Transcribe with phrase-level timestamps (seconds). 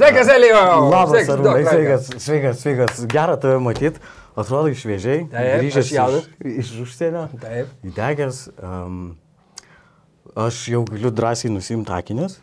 [0.00, 0.88] Sveikas, Elijau!
[0.88, 1.70] Labas, ranką.
[1.70, 3.00] sveikas, sveikas, sveikas.
[3.04, 4.00] Gera tave matyti.
[4.32, 5.26] Atrodo šviežiai.
[5.28, 6.30] Taip, grįžęs iš,
[6.62, 7.26] iš užsienio.
[7.42, 7.74] Taip.
[7.84, 8.38] Įdegęs.
[8.64, 9.02] Um,
[10.32, 12.38] aš jau galiu drąsiai nusimti akinius,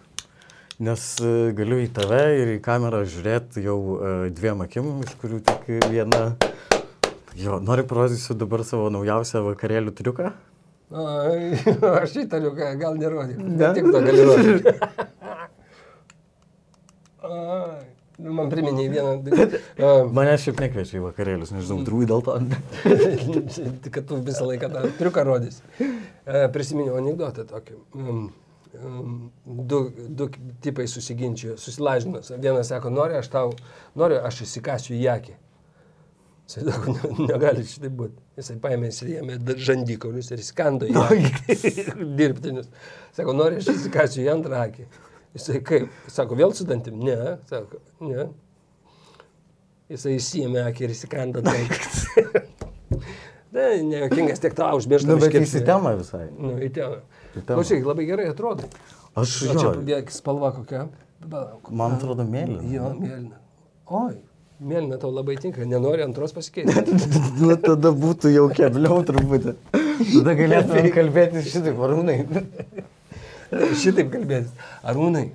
[0.78, 5.42] nes uh, galiu į tave ir į kamerą žiūrėti jau uh, dviem akim, iš kurių
[5.50, 6.28] tik viena.
[7.42, 10.36] Jo, noriu parodysiu dabar savo naujausią vakarėlių triuką.
[10.94, 11.58] Ai,
[12.06, 13.42] Aš įtariu, gal nerodyk.
[13.42, 13.74] Ne?
[13.74, 14.78] Tik to gali rodyti.
[18.18, 19.12] Man priminė vieną.
[20.18, 22.38] Mane šiaip nekviečia į vakarėlius, nežinau, turbūt dėl to.
[23.94, 25.60] kad tu visą laiką tą triuką rodys.
[25.78, 27.78] E, Prisiminiau anegdotą tokį.
[27.94, 28.24] Um,
[28.82, 30.30] um, Du, du
[30.66, 32.34] tipai susiginčijo, susilažinas.
[32.42, 33.54] Vienas sako, nori aš tau,
[33.98, 35.38] nori aš įsikasiu į akį.
[36.48, 38.18] Jisai sako, "Ne- negali šitai būti.
[38.40, 39.38] Jisai paėmė jame
[39.68, 40.96] žandikaulius ir skando į.
[42.20, 42.70] Dirbtinius.
[43.14, 44.88] Sako, nori aš įsikasiu į antrą akį.
[45.38, 45.94] Jisai kaip?
[46.10, 47.00] Sako, vėl su dantim?
[47.06, 47.38] Ne.
[47.50, 48.28] Sako, ne.
[49.92, 52.26] Jisai įsijėmė akį ir įsikando dantį.
[53.58, 55.08] Na, nejokingas tiek tau užmiršta.
[55.10, 56.28] Nu, bet įsitema visai.
[56.36, 57.00] Nu, į temą.
[57.32, 57.54] Į temą.
[57.54, 58.68] Klausyk, labai gerai atrodo.
[59.18, 60.88] Aš O čia spalva kokia?
[61.72, 62.60] Man atrodo mėlyna.
[62.70, 63.40] Jo, mėlyna.
[63.98, 64.18] Oi,
[64.60, 65.66] mėlyna tau labai tinka.
[65.66, 67.00] Nenori antros pasikeisti.
[67.42, 69.56] Nu, tada būtų jau kebliau truputį.
[69.72, 72.20] Tada galėtume kalbėti šitaip, arūnai.
[73.82, 74.52] Šitaip kalbėtis.
[74.88, 75.26] Arūnai,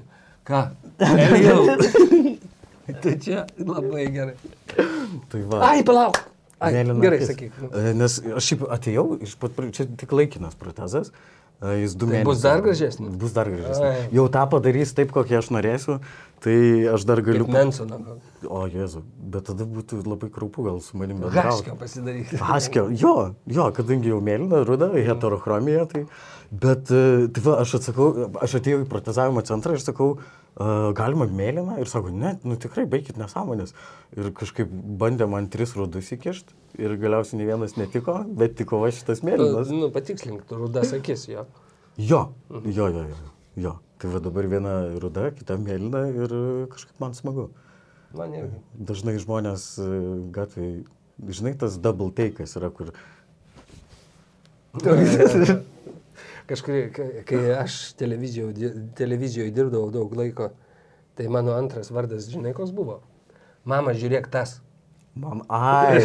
[0.48, 0.62] ką?
[1.02, 1.62] Elijau.
[3.02, 4.34] tai čia labai gerai.
[5.32, 5.62] Tai va.
[5.70, 6.18] Ai, palauk.
[6.62, 7.55] Ai, mėlyna gerai, sakyk.
[7.58, 7.70] nu.
[7.98, 11.10] Nes aš šiaip atėjau, iš pat čia tik laikinas protezas.
[11.62, 12.28] e, Jis du Tai mėnesius.
[12.28, 13.16] bus dar gražesnis?
[13.22, 13.83] Bus dar gražesnis.
[13.88, 14.05] Ai.
[14.14, 15.98] Jau tą padarys taip, kokį aš norėsiu,
[16.43, 16.57] tai
[16.91, 17.47] aš dar galiu...
[17.47, 18.19] Kaip Mensono.
[18.48, 21.48] O, Jėzu, bet tada būtų labai kraupu gal su manim bendrauti.
[21.48, 22.41] Haskio pasidaryti.
[22.43, 26.07] Haskio, jo, jo, kadangi jau mėlyna, ruda, heterochromija, tai...
[26.53, 28.11] Bet, e, tai va, aš atsakau,
[28.45, 30.19] aš atėjau į protezavimo centrą ir sakau,
[30.53, 33.73] "A, galima mėlyną ir sako, ne, nu tikrai baigit nesąmonės.
[34.19, 34.69] Ir kažkaip
[35.01, 39.73] bandė man tris rudus įkišti ir galiausiai ne vienas netiko, bet tiko va šitas mėlynas.
[39.73, 41.47] Nu, patikslink, tu rudas akis jo.
[41.97, 43.33] Jo, jo, jo, jo.
[43.57, 43.75] jo.
[44.02, 46.33] Tai va dabar viena ruda, kita mėlyna ir
[46.73, 47.45] kažkaip man smagu.
[48.18, 48.58] Man irgi.
[48.90, 49.85] Dažnai žmonės e,
[50.35, 50.80] gatvėje,
[51.30, 52.90] žinai, tas double take'as yra, kur
[56.51, 56.80] Kažkai,
[57.29, 60.51] kai- aš televizijoje, televizijoje dirbdavau daug laiko,
[61.17, 62.98] tai mano antras vardas, žinai, koks buvo?
[63.64, 64.58] Mama, žiūrėk tas.
[65.14, 66.01] man, ai,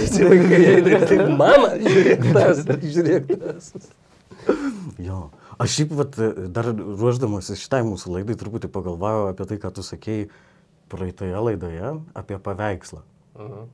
[1.42, 2.62] mama, žiūrėk tas,
[2.94, 3.74] žiūrėk tas.
[5.02, 5.32] Jo.
[5.58, 6.20] Aš šiaip vat,
[6.54, 10.28] dar ruoždamasis šitai mūsų laidai truputį pagalvojau apie tai, ką tu sakėjai
[10.92, 13.02] praeitoje laidoje, apie paveikslą.
[13.40, 13.68] Mhm.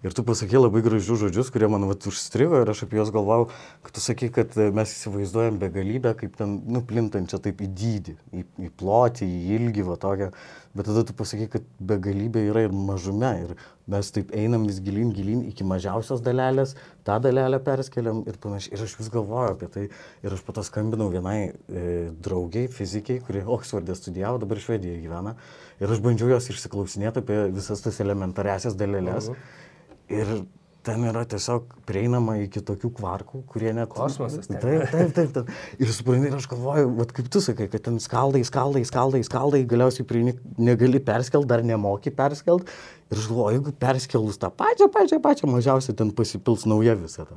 [0.00, 3.50] Ir tu pasakė labai gražius žodžius, kurie man vat, užstrigo ir aš apie juos galvojau,
[3.84, 8.44] kad tu sakė, kad e, mes įsivaizduojam begalybę kaip ten nuplintančią taip į dydį, į,
[8.64, 10.30] į plotį, į ilgį, va tokią.
[10.72, 13.34] Bet tada tu pasakė, kad begalybė yra ir mažume.
[13.44, 13.54] Ir
[13.90, 18.78] mes taip einam vis gilin, gilin iki mažiausios dalelės, tą dalelę perskeliam ir panašiai.
[18.78, 19.88] Ir aš vis galvoju apie tai.
[20.24, 21.88] Ir aš po to skambinau vienai e,
[22.22, 25.36] draugiai, fizikiai, kuri Oksfordė studijavo, dabar Švedijoje gyvena.
[25.82, 29.34] Ir aš bandžiau jos išsiklausinėti apie visas tas elementariasias dalelės.
[29.34, 29.66] Mhm.
[30.10, 30.40] Ir
[30.86, 33.90] ten yra tiesiog prieinama iki tokių kvarkų, kurie net...
[33.92, 34.60] Kosmosas ten.
[34.62, 35.34] Taip, taip, taip.
[35.34, 35.50] taip.
[35.82, 39.60] Ir supranti, ir aš galvoju, vat kaip tu sakai, kad ten skaldai, skaldai, skaldai, skaldai,
[39.68, 42.72] galiausiai prieini, negali perskelt, dar nemoki perskelt.
[43.12, 47.36] Ir aš galvoju, jeigu perskelus tą pačią, pačią, pačią, mažiausiai ten pasipils nauja visata.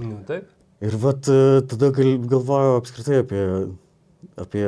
[0.00, 0.50] Nu, taip.
[0.84, 3.42] Ir vat e, tada gal, galvoju apskritai apie,
[4.42, 4.66] apie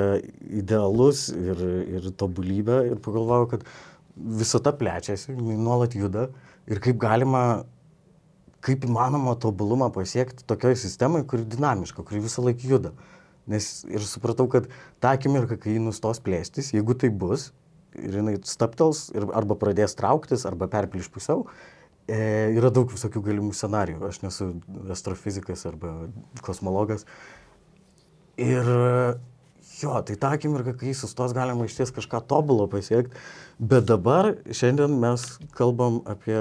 [0.62, 1.62] idealus ir,
[1.98, 3.66] ir tobulybę ir pagalvoju, kad
[4.14, 6.30] visata plečiasi, nuolat juda
[6.70, 7.42] ir kaip galima,
[8.64, 12.92] kaip įmanoma tobulumą pasiekti tokioje sistemoje, kuri dinamiška, kuri visą laiką juda.
[13.46, 14.66] Nes ir supratau, kad
[15.02, 17.52] tą akimirką, kai ji nustos plėstis, jeigu tai bus,
[17.94, 21.46] ir jinai staptels, ir arba pradės trauktis, arba perplyš pusiau,
[22.10, 22.18] e,
[22.56, 24.02] yra daug visokių galimų scenarijų.
[24.10, 24.50] Aš nesu
[24.92, 25.94] astrofizikas arba
[26.42, 27.06] kosmologas.
[28.36, 28.66] Ir
[29.82, 33.16] jo, tai tą akimirką, kai sustos, galima iš ties kažką tobulo pasiekti.
[33.58, 35.24] Bet dabar, šiandien mes
[35.56, 36.38] kalbam apie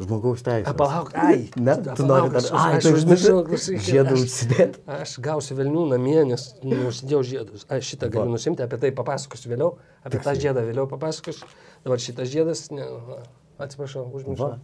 [0.00, 0.72] žmogaus teisę.
[0.74, 1.44] Palauk, ai.
[1.56, 4.80] Ne, tu nori dar, aš, ai, aš užmiršau, klausyk, žiedą aš- užsidėti.
[4.90, 7.66] Aš gausiu velnių namie, nes nusidėjau žiedus.
[7.70, 11.46] Aš šitą galiu nusimti, apie tai papasakosiu vėliau, apie tą žiedą vėliau papasakosiu.
[11.86, 12.88] Dabar šitas žiedas, ne,
[13.62, 14.50] atsiprašau, užmiršau.
[14.50, 14.58] Va.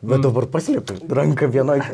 [0.00, 1.84] Bet dabar paslėpi ranką vienoje.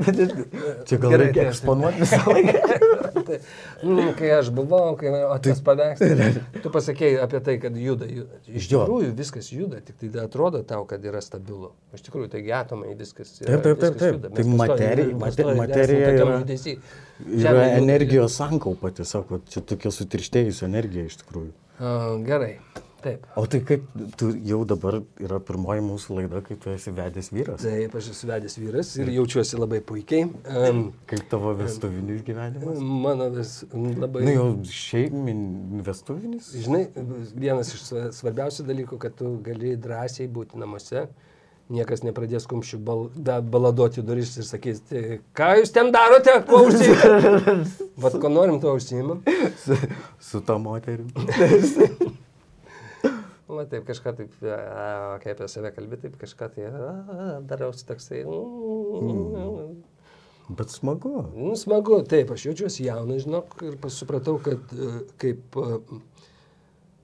[0.87, 2.76] Čia gal reikia tai- eksponuoti visą laiką.
[3.26, 3.38] Tai,
[3.82, 8.38] nu, kai aš buvau, kai o tas paveikslas, tu pasakėjai apie tai, kad juda, juda.
[8.46, 11.73] Iš tikrųjų viskas juda, tik tai atrodo tau, kad yra stabilu.
[11.96, 13.34] Iš tikrųjų, taigi atomai viskas.
[13.43, 14.23] yra- Taip, taip, taip, taip.
[14.37, 15.19] Tai materija-
[15.61, 16.40] materija tokiam yra-.
[17.40, 21.52] Yra energijos sankaupa, tiesiog čia tokia sutirštėjusi energija iš tikrųjų.
[22.25, 22.55] Gerai.
[23.04, 23.26] Taip.
[23.37, 23.82] O tai kaip,
[24.19, 27.60] tu jau dabar yra pirmoji mūsų laida, kai tu esi vedęs vyras.
[27.62, 30.25] Taip, aš esu vedęs vyras ir jaučiuosi labai puikiai.
[30.48, 32.81] Um, Kaip tavo vestuvinis gyvenimas?
[32.81, 34.25] mano vis labai...
[34.26, 35.44] Na jau šeimin
[35.87, 36.48] vestuvinis?
[36.64, 36.87] Žinai,
[37.37, 41.04] vienas iš sva- svarbiausių dalykų, kad tu gali drąsiai būti namuose,
[41.69, 46.64] niekas nepradės kumščių bal, da, baladoti duris ir sakys, "Tai ką jūs ten darote, kuo
[46.70, 47.56] užsiimate.
[48.02, 49.20] Vat ko norim, tuo užsiimam.
[49.64, 49.76] Su,
[50.19, 51.10] su ta moterim.
[53.46, 56.88] Na taip, kažką taip, a, kai apie save kalbė, taip kažką tai a,
[57.46, 58.25] darausi toksai.
[58.26, 59.76] Mm.
[60.48, 61.25] Bet smagu.
[61.34, 64.90] Nu, smagu, taip, aš jaučiuosi jaunas, žinok, ir supratau, kad e,
[65.22, 65.78] kaip, e,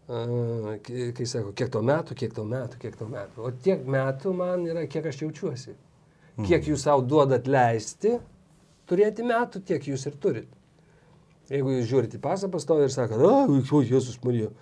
[0.07, 3.43] e, kai kai sako, kiek tau metų, kiek tau metų, kiek tau metų.
[3.43, 5.75] O tiek metų man yra, kiek aš jaučiuosi.
[6.43, 8.15] Kiek jūs savo duodat leisti
[8.89, 10.59] turėti metų, tiek jūs ir turit.
[11.51, 14.53] Jeigu jūs žiūrite į pasą pastovi ir sakote, a, o Jėzus Marija,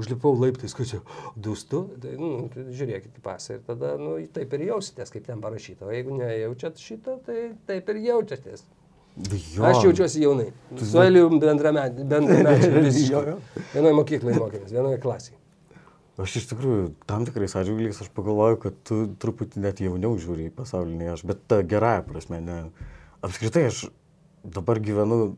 [0.00, 1.00] užlipau laiptais, kad čia
[1.36, 5.42] dūstu, tai, nu, tai žiūrėkite į pasą ir tada, nu, taip ir jausitės, kaip ten
[5.44, 5.86] parašyta.
[5.88, 8.64] O jeigu nejaučiat šito, tai taip ir jaučiatės.
[9.20, 9.66] Jo.
[9.66, 10.48] Aš jaučiuosi jaunai.
[10.78, 12.06] Su Eliu bendramečiai.
[12.08, 13.04] Bendramečiai.
[13.10, 13.36] Jo, jo.
[13.74, 15.36] Vienoje mokykloje mokėmės, vienoje klasėje.
[16.20, 20.54] Aš iš tikrųjų, tam tikrais atžvilgiais aš pagalvoju, kad tu truputį net jauniau žiūri į
[20.56, 22.58] pasaulį nei aš, bet ta gerąją prasme, ne.
[23.24, 23.86] Apskritai aš
[24.44, 25.34] dabar gyvenu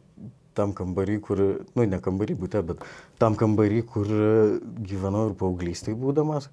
[0.57, 1.41] tam kambarį, kur,
[1.77, 2.83] nu ne kambarį būte, bet
[3.21, 4.11] tam kambarį, kur
[4.89, 6.51] gyvenau ir paauglystai būdamas.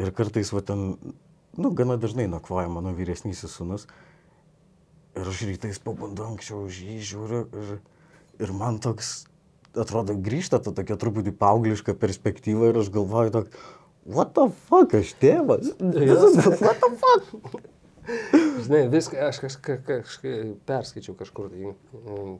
[0.00, 0.96] Ir kartais, va ten,
[1.56, 3.86] nu, gana dažnai nakvoja mano vyresnysis sunus.
[5.14, 7.76] Ir aš rytais pabundu anksčiau už jį žiūriu ir,
[8.42, 9.28] ir man toks,
[9.78, 13.60] atrodo, grįžta ta tokia truputį paaugliška perspektyva ir aš galvoju, tok,
[14.02, 15.70] what the fuck, aš tėvas?
[16.66, 17.62] what the fuck?
[18.64, 20.32] Žinai, viską aš kažką kažka,
[20.68, 21.48] perskaičiau kažkur.
[21.52, 22.34] Tai, mm,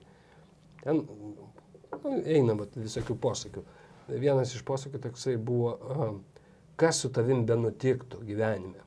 [0.84, 3.64] ten nu, eina vat, visokių posakių.
[4.20, 5.76] Vienas iš posakių toksai buvo,
[6.80, 8.82] kas su tavim benutiktų gyvenime.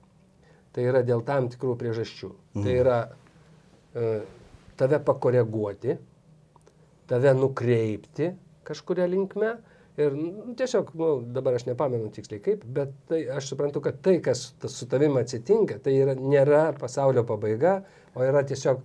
[0.76, 2.30] Tai yra dėl tam tikrų priežasčių.
[2.60, 4.12] Tai yra e,
[4.78, 5.96] tave pakoreguoti,
[7.10, 8.30] tave nukreipti
[8.68, 9.56] kažkuria linkme.
[9.98, 14.20] Ir nu, tiesiog, nu, dabar aš nepamenu tiksliai kaip, bet tai, aš suprantu, kad tai,
[14.22, 17.80] kas su tavim atsitinka, tai yra, nėra pasaulio pabaiga,
[18.14, 18.84] o yra tiesiog,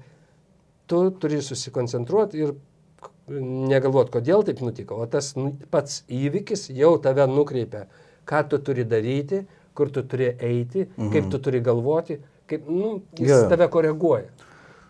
[0.89, 2.55] tu turi susikoncentruoti ir
[3.33, 7.87] negalvoti, kodėl taip nutiko, o tas nu, pats įvykis jau tave nukreipia,
[8.29, 9.43] ką tu turi daryti,
[9.75, 11.11] kur tu turi eiti, mhm.
[11.15, 12.19] kaip tu turi galvoti,
[12.51, 13.49] kaip, nu, jis yeah.
[13.53, 14.31] tave koreguoja.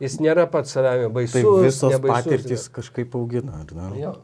[0.03, 1.39] Jis nėra pats savame baisus.
[1.39, 3.91] Tai visos nebaisus, patirtis kažkaip augina, ar ne?
[4.01, 4.17] Jo.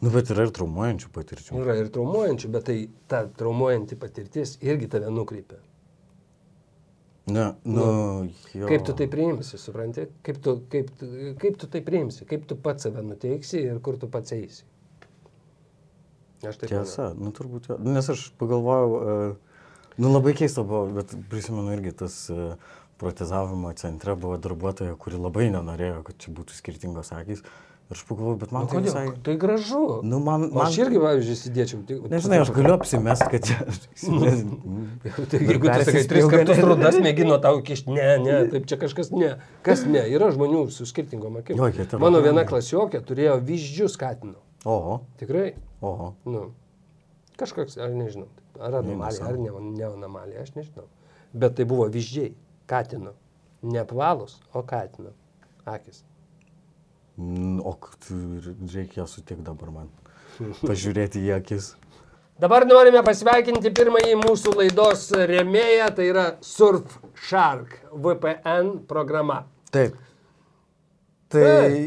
[0.00, 1.58] Nu, bet yra ir traumuojančių patirčių.
[1.60, 2.76] Yra ir traumuojančių, bet tai
[3.10, 5.60] ta traumuojanti patirtis irgi tave nukreipia.
[7.26, 7.84] Ne, nu,
[8.54, 8.66] jo.
[8.66, 10.06] Kaip tu tai priimsi, supranti?
[10.26, 10.88] Kaip tu, kaip,
[11.38, 14.64] kaip tu tai priimsi, kaip tu pats save nuteiksi ir kur tu pats eisi.
[16.40, 16.86] Aš taip manau.
[16.86, 17.78] Tiesa, nu turbūt jo.
[17.84, 19.64] Nes aš pagalvojau, e,
[20.00, 22.54] nu labai keista buvo, bet prisimenu irgi tas e,
[23.00, 27.44] protezavimo centre buvo darbuotoja, kuri labai nenorėjo, kad čia būtų skirtingos akys.
[27.90, 28.86] Ir aš pagalvojau, bet man Nu, tai kodėl?
[28.86, 29.20] visai...
[29.26, 29.80] Tai gražu.
[30.06, 30.60] Nu, man, man...
[30.68, 31.80] Aš irgi, pavyzdžiui, sėdėčiau.
[31.88, 33.56] tik- Nežinai, aš galiu apsimest, kad čia...
[35.30, 39.10] Tai jeigu tu sakai, tris kartus rudas mėgino tau kišti, ne, ne, taip čia kažkas
[39.10, 39.32] ne.
[39.66, 40.04] Kas ne?
[40.06, 41.58] Yra žmonių su skirtingom akim.
[41.98, 44.38] Mano viena klasiokė turėjo vyzdžius skatino.
[44.70, 45.54] Oho, Tikrai.
[45.82, 46.12] oho.
[46.28, 46.44] Nu,
[47.40, 48.28] kažkoks, aš nežinau,
[48.60, 49.50] ar anomalija, ar ne,
[49.80, 50.86] ne anomalija, aš nežinau.
[51.32, 52.34] Bet tai buvo vyzdžiai,
[52.70, 53.16] katino.
[53.66, 55.10] Ne apvalus, o katino.
[55.68, 56.04] Akis.
[57.64, 57.76] O
[58.74, 59.88] reikia sutikti dabar man.
[60.68, 61.74] Pažiūrėti į akis.
[62.40, 69.42] Dabar norime pasveikinti pirmąjį mūsų laidos remėją, tai yra Surfshark VPN programa.
[69.74, 69.98] Taip.
[71.30, 71.86] Tai,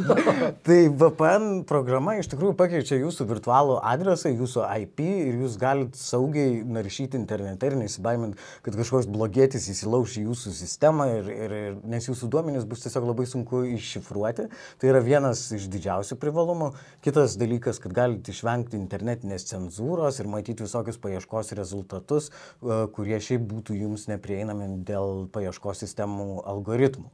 [0.66, 6.60] tai VPN programa iš tikrųjų pakeičia jūsų virtualų adresą, jūsų IP ir jūs galite saugiai
[6.62, 12.06] naršyti internete ir nesibaimint, kad kažkoks blogėtis įsilauš į jūsų sistemą, ir, ir, ir, nes
[12.06, 14.46] jūsų duomenys bus tiesiog labai sunku iššifruoti.
[14.78, 16.70] Tai yra vienas iš didžiausių privalumų.
[17.02, 23.42] Kitas dalykas, kad galite išvengti internetinės cenzūros ir matyti visokius paieškos rezultatus, e, kurie šiaip
[23.50, 27.10] būtų jums neprieinami dėl paieškos sistemų algoritmų.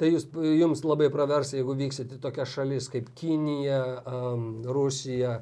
[0.00, 0.26] Tai jūs,
[0.58, 5.36] jums labai pravers, jeigu vyksit į tokias šalis kaip Kinija, um, Rusija,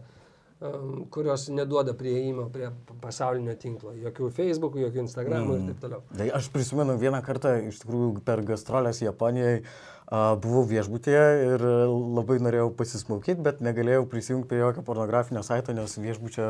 [0.61, 2.69] um, kurios neduoda prieimo prie
[3.01, 3.95] pasaulinio tinklo.
[4.03, 5.57] Jokių Facebookų, jokių Instagramų mm.
[5.57, 6.05] ir taip toliau.
[6.19, 9.63] Tai aš prisimenu vieną kartą, iš tikrųjų, per gastrolės Japonijoje
[10.13, 16.49] buvau viešbutėje ir labai norėjau pasismaukyti, bet negalėjau prisijungti prie jokio pornografinio saito, nes viešbučio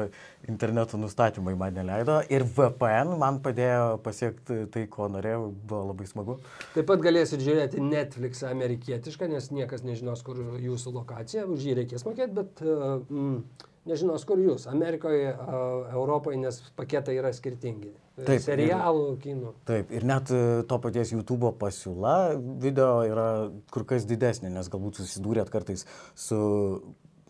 [0.50, 2.18] interneto nustatymai man neleido.
[2.32, 6.38] Ir VPN man padėjo pasiekti tai, ko norėjau, buvo labai smagu.
[6.74, 12.06] Taip pat galėsit žiūrėti Netflix amerikietišką, nes niekas nežinos, kur jūsų lokacija, už jį reikės
[12.08, 14.68] mokėti, bet uh, mm, nežinos, kur jūs.
[14.70, 15.32] Amerikoje,
[15.92, 17.92] Europoje, nes paketai yra skirtingi.
[18.22, 19.54] Taip, Serialų, kinų.
[19.68, 22.16] Taip, ir net e, to paties YouTube pasiūla
[22.60, 23.28] video yra
[23.72, 26.42] kur kas didesnė, nes galbūt susidūrėt kartais su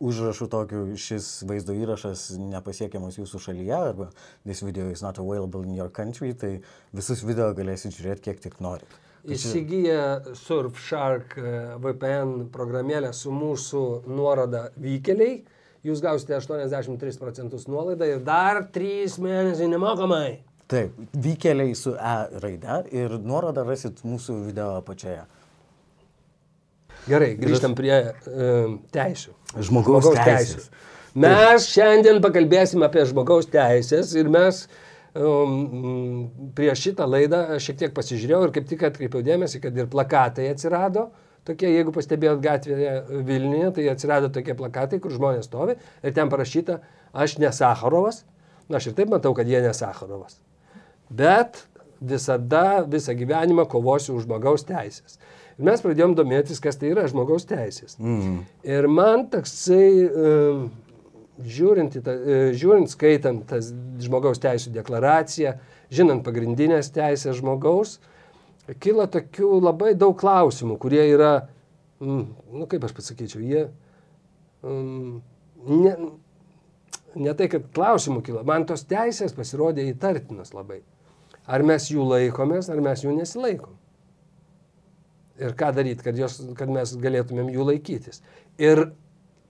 [0.02, 4.08] užrašu tokiu, šis vaizdo įrašas nepasiekiamas jūsų šalyje, arba
[4.42, 6.56] this video is not available in your country, tai
[6.92, 8.98] visus video galėsit žiūrėti kiek tik norit.
[9.22, 15.44] Įsigiję Surfshark e, VPN programėlę su mūsų nuoroda vykeliai,
[15.86, 20.40] jūs gausite 83 procentus nuolaidą ir dar 3 mėnesiai nemokamai.
[20.72, 25.26] Taip, vykeliai su E raide ir nuorodą rasit mūsų video apačioje.
[27.02, 29.34] Gerai, grįžtam prie um, teisų.
[29.58, 30.70] Žmogaus teisės.
[31.18, 34.62] Mes šiandien pakalbėsim apie žmogaus teisės ir mes
[35.18, 39.90] um, prieš šitą laidą aš šiek tiek pasižiūrėjau ir kaip tik atkreipiau dėmesį, kad ir
[39.92, 41.10] plakatai atsirado.
[41.48, 42.92] Tokie, jeigu pastebėjot gatvėje
[43.26, 46.78] Vilniuje, tai atsirado tokie plakatai, kur žmonės stovi ir ten parašyta,
[47.12, 48.22] aš ne Sakharovas.
[48.68, 50.38] Na, aš ir taip matau, kad jie ne Sakharovas.
[51.10, 51.64] Bet
[52.02, 55.18] visada, visą gyvenimą kovosiu už žmogaus teisės.
[55.58, 57.98] Ir mes pradėjom domėtis, kas tai yra žmogaus teisės.
[58.00, 58.38] Mm.
[58.66, 60.64] Ir man toksai, um,
[61.42, 63.72] žiūrint, ta, e, žiūrint, skaitant tas
[64.02, 65.56] žmogaus teisų deklaraciją,
[65.92, 67.98] žinant pagrindinės teisės žmogaus,
[68.82, 71.32] kyla tokių labai daug klausimų, kurie yra,
[72.02, 72.24] mm,
[72.58, 73.64] nu kaip aš pasakyčiau, jie
[74.62, 75.20] um,
[75.66, 75.94] ne,
[77.18, 80.82] ne tai, kad klausimų kyla, man tos teisės pasirodė įtartinos labai.
[81.50, 83.74] Ar mes jų laikomės, ar mes jų nesilaikom.
[85.42, 88.22] Ir ką daryti, kad, jos, kad mes galėtumėm jų laikytis.
[88.62, 88.92] Ir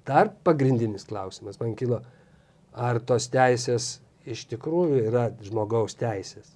[0.08, 2.00] dar pagrindinis klausimas man kilo,
[2.72, 6.54] ar tos teisės iš tikrųjų yra žmogaus teisės.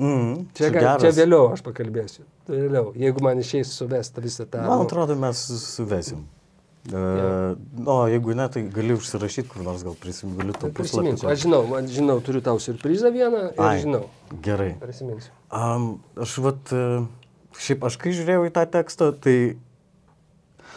[0.00, 2.24] Mm, Čia, gal, čia vėliau aš pakalbėsiu.
[2.48, 4.62] Tai Vėliau, jeigu man išeis suvesti visą tą...
[4.66, 6.24] Man atrodo, mes suvesim.
[6.90, 7.54] Uh,
[7.86, 10.80] o jeigu ne, tai gali užsirašyti, kur nors gal prisimenu, galiu to puslapį.
[10.80, 11.28] Prisiminsiu.
[11.30, 13.76] Aš žinau, man žinau, turiu tau surprizą vieną ir Ai.
[13.84, 14.08] žinau.
[14.42, 14.72] Gerai.
[14.82, 15.30] Prisiminsiu.
[15.54, 15.86] Um,
[16.18, 17.04] aš vat, e,
[17.62, 19.36] šiaip aš kai žiūrėjau į tą tekstą, tai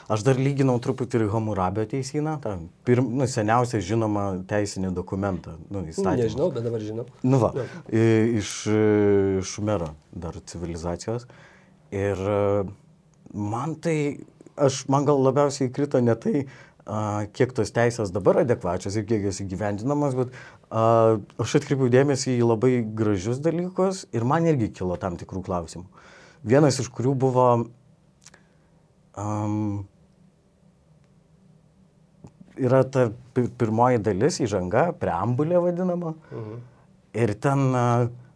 [0.09, 5.81] aš dar lyginau truputį ir Hamurabio teisyną, tą pirm, nu, seniausią žinomą teisinį dokumentą, nu,
[5.81, 6.15] Nu, įstatymą.
[6.23, 7.05] nežinau, bet dabar žinau.
[7.23, 7.53] Nu va,
[7.89, 8.51] i- iš
[9.49, 11.25] Šumero dar civilizacijos.
[11.91, 12.17] Ir
[13.33, 14.19] man tai,
[14.57, 16.45] aš, man gal labiausiai įkrito ne tai,
[17.33, 20.29] kiek tos teisės dabar adekvačios ir kiek jos įgyvendinamos, bet
[20.69, 25.85] a, aš atkreipiau dėmesį į labai gražius dalykus ir man irgi kilo tam tikrų klausimų.
[26.45, 27.47] Vienas iš kurių buvo
[29.17, 29.87] um,
[32.57, 36.13] yra ta pi- pirmoji dalis, įžanga, preambulė vadinama.
[36.31, 36.61] Mhm.
[37.15, 37.59] Ir ten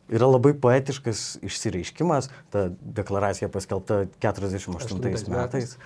[0.09, 5.29] yra labai poetiškas išsireiškimas, ta deklaracija paskelbta 48 Aštuntais metais.
[5.29, 5.77] metais.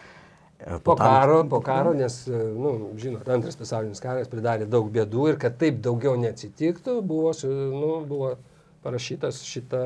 [0.59, 4.87] E, Po tam- karo, po karo, nes, e, nu, žinot, antras pasaulinis karas pridarė daug
[4.93, 8.37] bėdų ir kad taip daugiau neatsitiktų, buvo, nu, buvo
[8.83, 9.81] parašytas šita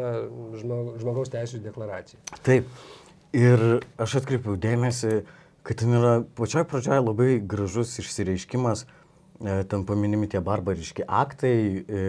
[0.60, 2.20] žmog, žmogaus teisų deklaracija.
[2.44, 2.68] Taip.
[3.34, 5.24] Ir aš atkreipiau dėmesį,
[5.68, 12.04] kad ten yra pačioj pradžioje labai gražus išsireiškimas, e, ten paminimi tie barbariški aktai e,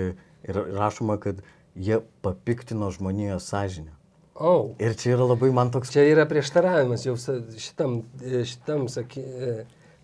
[0.49, 1.43] ir rašoma, kad
[1.75, 3.99] jie papiktino žmonijos sąžinę.
[4.39, 5.91] Oh, Ir čia yra labai man toks...
[5.91, 9.55] čia yra prieštaravimas jau šitam, e, šitam e,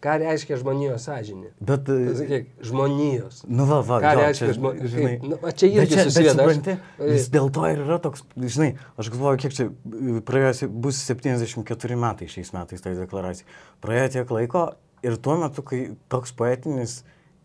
[0.04, 1.50] ką reiškia žmonijos sąžinė.
[1.64, 1.88] Bet...
[1.88, 3.38] e, Pasakyk, žmonijos.
[3.48, 6.58] Nu va, va, Ką jo, reiškia čia, žmo- žinai, nu, čia irgi susideda, Bet aš-
[6.60, 6.76] supranti,
[7.14, 8.70] jis dėl to ir yra toks, žinai,
[9.00, 13.48] aš galvoju, kiek čia e, praėjo, bus 74 metai šiais metais tai deklaracijai.
[13.84, 14.66] Praėjo tiek laiko
[15.04, 15.80] ir tuo metu, kai
[16.12, 17.00] toks poetinis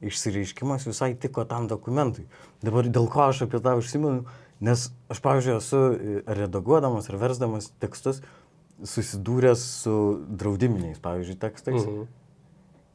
[0.05, 2.27] išsireiškimas visai tiko tam dokumentui.
[2.63, 4.25] Dabar dėl ko aš apie tą užsimenu,
[4.63, 8.21] nes aš, pavyzdžiui, esu e, redaguodamas ar versdamas tekstus
[8.87, 9.93] susidūręs su
[10.39, 11.83] draudiminiais, pavyzdžiui, tekstais.
[11.83, 12.07] Mhm.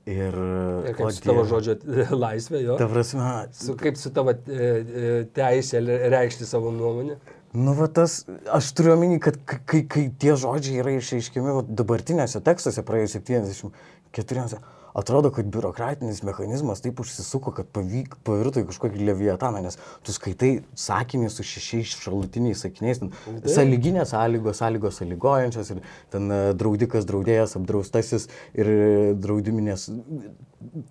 [0.05, 1.79] Ir, Ir o kaip su tavo žodžio
[2.25, 2.75] laisvė, jo.
[2.77, 5.81] Ta prasme, Su, kaip su tavo e, e, teisė
[6.13, 7.17] reikšti savo nuomonę.
[7.55, 8.19] Nu, va tas,
[8.53, 14.59] aš turiu omeny, kad kai, kai, tie žodžiai yra išreiškiami va, dabartinėse tekstuose praėjus 74,
[14.95, 20.53] atrodo, kad biurokratinis mechanizmas taip užsisuko, kad pavyk, pavirto į kažkokį leviataną, nes tu skaitai
[20.79, 25.83] sakinį su šešiais šalutiniais sakiniais, ten sąlyginės sąlygos, sąlygos sąlygojančios ir
[26.15, 28.85] ten e, draudikas, draudėjas, apdraustasis ir e,
[29.19, 29.89] draudiminės,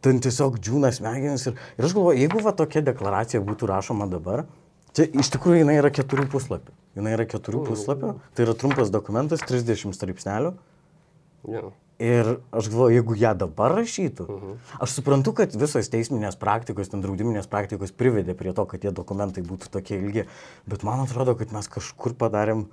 [0.03, 1.47] ten tiesiog džiūna smegenis.
[1.49, 4.45] Ir, ir aš galvoju, jeigu va tokia deklaracija būtų rašoma dabar,
[4.93, 6.73] Čia iš tikrųjų jinai yra keturių puslapių.
[6.99, 8.11] Jinai yra keturių puslapių.
[8.37, 10.51] Tai yra trumpas dokumentas, 30 straipsnelių.
[11.49, 11.71] Jo.
[12.03, 14.25] Ir aš galvoju, jeigu ją dabar rašytų,
[14.83, 19.43] aš suprantu, kad visos teisminės praktikos, ten draudiminės praktikos privedė prie to, kad tie dokumentai
[19.45, 20.25] būtų tokie ilgi.
[20.67, 22.65] Bet man atrodo, kad mes kažkur padarėm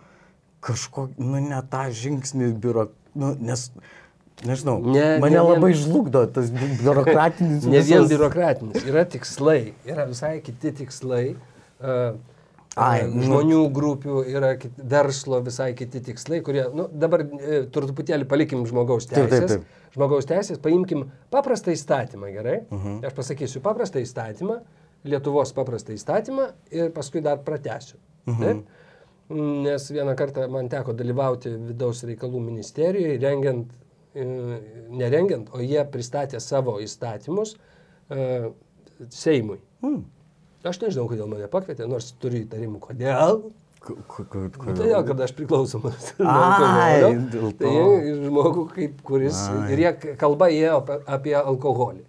[0.66, 3.68] kažko, nu, ne tą žingsnį biuro, nu, nes
[4.40, 7.66] Nežinau, Ne- mane ne labai žlugdo tas bi- biurokratinis.
[7.68, 11.36] Ne vien biurokratinis, yra tikslai, yra visai kiti tikslai.
[11.80, 12.16] Uh,
[12.78, 18.28] Ai, nu- žmonių grupių yra kit, verslo visai kiti tikslai, kurie, nu, dabar e, truputėlį
[18.30, 19.56] palikim žmogaus Taip, teisės.
[19.56, 19.94] taip, taip.
[19.96, 22.60] Žmogaus teisės, paimkim paprastą įstatymą, gerai?
[22.70, 23.06] Uh -huh.
[23.06, 24.60] Aš pasakysiu paprastą įstatymą,
[25.04, 27.96] Lietuvos paprastą įstatymą ir paskui dar pratęsiu.
[28.26, 28.44] Uh -huh.
[28.44, 28.66] Taip?
[29.64, 33.72] Nes vieną kartą man teko dalyvauti vidaus reikalų ministerijoje, rengiant,
[34.14, 34.24] e,
[34.90, 37.56] nerengiant, o jie pristatė savo įstatymus
[38.10, 38.50] e,
[39.08, 39.58] Seimui.
[39.80, 40.04] Hmm.
[40.64, 43.40] Aš nežinau, kodėl mane pakvietė, nors turiu įtarimų, kodėl.
[43.80, 43.96] Ku-
[44.60, 46.10] Nu, Todėl, kad aš priklausomas.
[46.20, 46.98] Ai,
[47.32, 47.70] dėl Tai to.
[48.04, 49.38] jie žmogų, kaip, kuris.
[49.48, 49.70] Ai.
[49.72, 52.02] Ir jie kalba ėjo apie, apie alkoholį.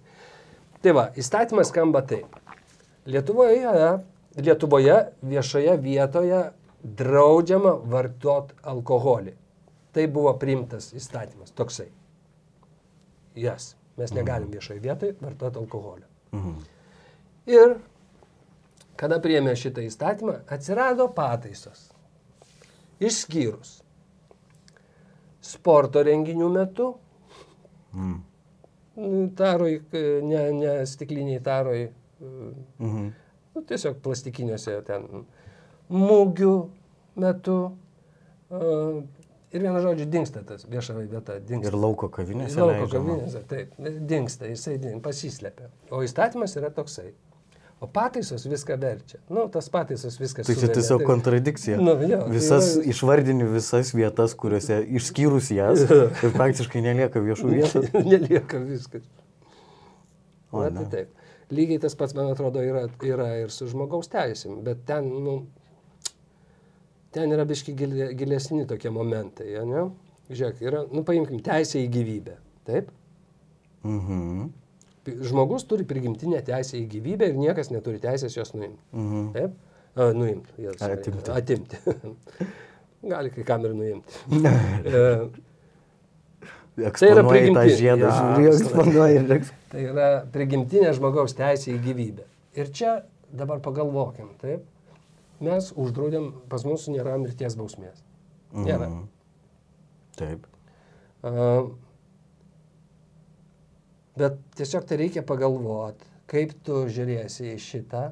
[0.83, 2.35] Tai va, įstatymas skamba taip.
[3.07, 3.71] Lietuvoje,
[4.35, 4.97] Lietuvoje
[5.31, 6.41] viešoje vietoje
[6.83, 9.33] draudžiama vartot alkoholį.
[9.95, 11.87] Tai buvo priimtas įstatymas, toksai.
[13.35, 13.77] Jas.
[13.99, 16.07] Mes negalim viešoje vietoje vartoti alkoholio.
[16.35, 16.53] Mhm.
[17.51, 17.75] Ir
[18.97, 21.89] kada priėmė šitą įstatymą, atsirado pataisos.
[23.01, 23.79] Išskyrus
[25.41, 26.91] sporto renginių metu,
[27.93, 28.21] Mm.
[29.35, 29.81] taroj,
[30.23, 31.91] ne, ne stikliniai taroj, e,
[32.79, 33.09] Mhm.
[33.55, 35.25] nu, tiesiog plastikiniuose ten
[35.89, 36.69] mūgių
[37.15, 37.71] metu.
[38.51, 39.03] e,
[39.51, 41.33] Ir vienu žodžiu, dinksta tas vieša vieta.
[41.43, 41.67] Dingsta.
[41.67, 42.55] Ir lauko kavinėse.
[42.55, 43.17] Lauko leidžiama.
[43.17, 43.73] kavinėse, taip,
[44.07, 45.67] dinksta, jisai pasislepia.
[45.91, 47.11] O įstatymas yra toksai.
[47.81, 49.17] O pataisos viską verčia.
[49.33, 50.45] Nu, tas pataisos viskas.
[50.45, 51.77] Tai čia suveria, tiesiog tai- kontradikcija.
[51.81, 55.81] Nu, jo, tai visas yra- išvardini visas vietas, kuriuose išskyrus jas
[56.25, 57.81] ir praktiškai nelieka viešų vietų.
[58.11, 59.07] Nelieka viskas.
[60.51, 61.17] O, Na, tai taip.
[61.51, 65.33] Lygiai tas pats, man atrodo, yra, yra ir su žmogaus teisėm, bet ten, nu,
[67.11, 67.73] ten yra biški
[68.15, 69.87] gilesni tokie momentai, ne?
[70.31, 72.37] Žiūrėk, yra, nu, paimkim, teisė į gyvybę,
[72.69, 72.93] taip?
[73.83, 74.51] Mhm.
[75.05, 78.81] Žmogus turi prigimtinę teisę į gyvybę ir niekas neturi teisės jos nuimti.
[78.93, 79.29] Mhm.
[79.33, 79.55] Taip?
[79.95, 80.53] A, nuimti.
[80.61, 81.31] Jos, Atimti.
[81.33, 81.79] Atimti.
[83.11, 84.19] Gali kai kam ir nuimti.
[86.81, 92.23] E, Eksponuoji tą prigimti- žiedą, eks- Tai yra prigimtinė žmogaus teisė į gyvybę.
[92.57, 92.93] Ir čia
[93.31, 94.63] dabar pagalvokim, taip?
[95.43, 97.99] Mes uždraudėm, pas mus nėra mirties bausmės.
[98.53, 98.87] Nėra.
[98.87, 99.03] Mhm.
[100.21, 100.47] Taip.
[101.23, 101.67] A,
[104.21, 108.05] bet tiesiog tai reikia pagalvoti, kaip tu žiūrėsi į šitą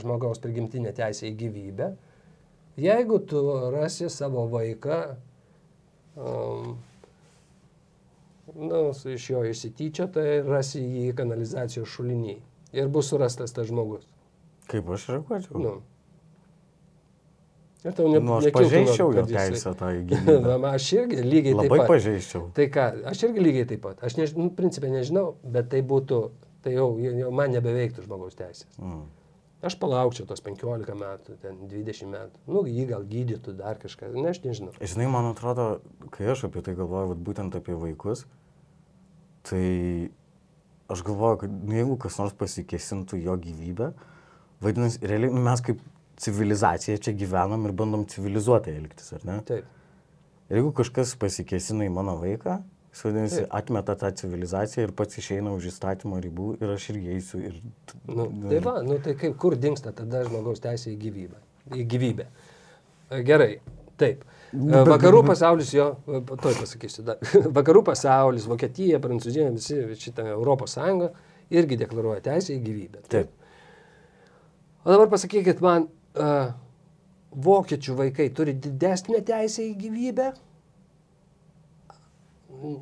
[0.00, 1.90] žmogaus prigimtinę teisę į gyvybę.
[2.80, 3.42] Jeigu tu
[3.74, 4.98] rasi savo vaiką,
[6.16, 6.78] um,
[8.56, 8.80] nu,
[9.12, 12.40] iš jo išsityčio, tai rasi jį kanalizacijos šuliniai.
[12.72, 14.06] Ir bus surastas tas žmogus.
[14.72, 15.60] Kaip aš reaguočiau?
[15.60, 15.74] Nu.
[17.82, 20.54] Ir tau ne, Nu, aš pažeisčiau jo teisę tą į gyvybę.
[20.62, 21.88] Na, aš irgi lygiai taip Labai pat.
[21.90, 22.44] pažeisčiau.
[22.54, 24.04] Tai ką, aš irgi lygiai taip pat.
[24.06, 26.20] Aš, než, nu, principė, nežinau, bet tai būtų,
[26.62, 28.70] tai jau, jau man nebeveiktų žmogaus teisės.
[28.78, 29.02] Mm.
[29.66, 32.40] Aš palaukčiau tos 15 metų, ten 20 metų.
[32.50, 34.72] Nu, jį gal gydytų dar kažką, ne, aš nežinau.
[34.78, 35.66] Žinai, man atrodo,
[36.14, 38.24] kai aš apie tai galvoju, būtent apie vaikus,
[39.46, 40.10] tai
[40.90, 43.92] aš galvoju, kad nu, jeigu kas nors pasikesintų jo gyvybę,
[44.66, 45.78] vadinasi, realiai nu, mes kaip
[46.22, 49.38] civilizacija čia gyvenam ir bandom civilizuotai elgtis, ar ne?
[49.48, 49.66] Taip.
[50.50, 52.58] Ir jeigu kažkas pasikesina į mano vaiką,
[52.92, 53.54] jis vadinasi, Taip.
[53.58, 57.54] atmeta tą civilizaciją ir pats išeina už įstatymo ribų ir aš irgi eisiu ir...
[58.10, 61.40] Nu, tai va, nu, tai kaip, kur dinksta tada žmogaus teisė į gyvybę?
[61.72, 62.26] Į gyvybę.
[63.08, 63.54] E, Gerai,
[64.00, 64.26] taip.
[64.52, 67.22] E, Vakarų pasaulis jo, e, toj pasakysiu dar.
[67.58, 71.08] Vakarų pasaulis, Vokietija, Prancūzija, visi šitą Europos Sąjungą
[71.52, 73.06] irgi deklaruoja teisę į gyvybę.
[73.12, 73.32] Taip.
[74.84, 76.52] O dabar pasakykit man, uh,
[77.32, 80.32] vokiečių vaikai turi didesnę teisę į gyvybę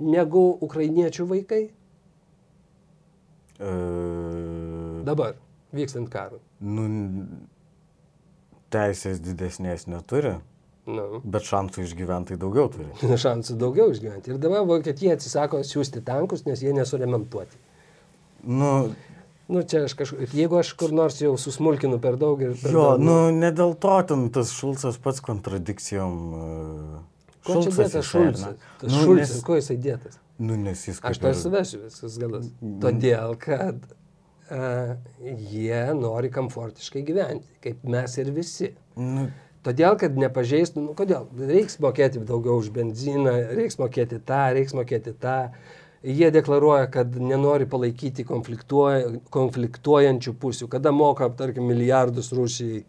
[0.01, 1.63] negu ukrainiečių vaikai
[3.61, 3.73] E,
[5.05, 5.35] dabar,
[5.77, 6.39] vykstant karui.
[6.65, 6.85] nu,
[8.73, 10.39] teisės didesnės neturi,
[10.91, 12.87] Nu, bet šansų išgyventi daugiau turi.
[13.25, 14.33] šansų daugiau išgyventi.
[14.33, 17.59] Ir dabar Vokietija atsisako siūsti tankus, nes jie nesuremontuoti.
[18.49, 18.71] Nu,
[19.51, 22.53] Nu, čia aš kažkur, jeigu aš kur nors jau susmulkinu per daug ir...
[22.61, 26.19] Per jo, daug, nu, ne dėl to ten tas Šulcas pats kontradikcijom.
[26.39, 27.01] e,
[27.49, 28.45] Ko čia dėtas Šulcas?
[28.47, 28.71] ne?
[28.83, 30.21] Tas Nu, Šulcas, nes- ko jisai dėtas?
[30.41, 32.47] Nu, nes jis Aš kaip to suvesiu visas galas.
[32.81, 34.95] Todėl, kad uh,
[35.51, 38.71] jie nori komfortiškai gyventi, kaip mes ir visi.
[38.97, 39.27] Nu,
[39.61, 45.13] Todėl, kad nepažeistų, nu kodėl, reiks mokėti daugiau už benziną, reiks mokėti tą, reiks mokėti
[45.21, 45.35] tą.
[46.03, 52.85] Jie deklaruoja, kad nenori palaikyti konfliktuoja, konfliktuojančių pusių, kada moka, tarkim, milijardus Rusijai.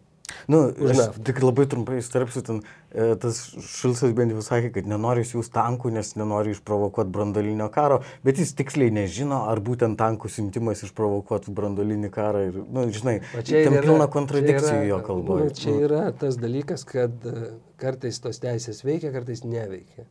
[0.48, 5.26] Nu, aš tik labai trumpai įsterpsiu, ten e, tas Šilsas bent jau sakė, kad nenori
[5.28, 10.80] siūsti tankų, nes nenori išprovokuoti brandolinio karo, bet jis tiksliai nežino, ar būtent tankų siuntimas
[10.88, 12.46] išprovokuotų brandolinį karą.
[12.48, 15.50] Ir, nu, žinai, ten yra- pilna kontradikcijų yra- jo kalboje.
[15.50, 20.08] Nu, čia yra tas dalykas, kad e, kartais tos teisės veikia, kartais neveikia.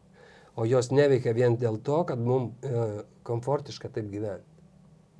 [0.59, 4.47] O jos neveikia vien dėl to, kad mums e, komfortiška taip gyventi.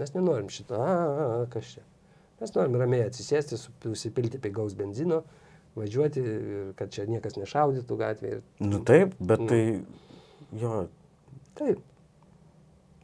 [0.01, 1.83] Mes nenorim šito, a, a, a, kas čia.
[2.41, 5.21] Mes norim ramiai atsisėsti, susipilti pigaus benzino,
[5.77, 6.23] važiuoti,
[6.79, 8.39] kad čia niekas nešaudytų gatvėje.
[8.65, 9.47] Nu taip, bet Nu.
[9.47, 9.61] tai,
[10.57, 10.79] jo,
[11.55, 11.83] Taip.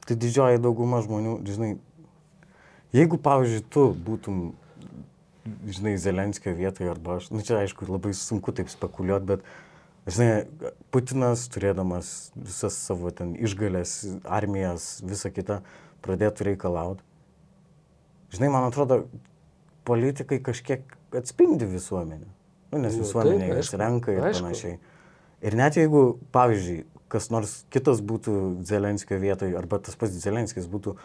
[0.08, 1.70] tai didžioji dauguma žmonių, žinai,
[2.98, 4.42] jeigu, pavyzdžiui, tu būtum,
[5.70, 9.46] žinai, Zelenskio vietoje arba aš, nu čia aišku, labai sunku taip spekuliuoti, bet,
[10.16, 15.62] žinai, Putinas, turėdamas visas savo ten išgalės, armijas, visą kitą,
[16.06, 17.04] pradėtų reikalauti.
[18.36, 19.06] Žinai, man atrodo,
[19.88, 22.28] politikai kažkiek atspindi visuomenę.
[22.74, 24.44] Nu, nes visuomenė aišku, renka ir aišku.
[24.44, 24.80] panašiai.
[25.48, 28.34] Ir net jeigu, pavyzdžiui, kas nors kitas būtų
[28.68, 30.98] Zelenskio vietoje, arba tas pats Zelenskis būtų,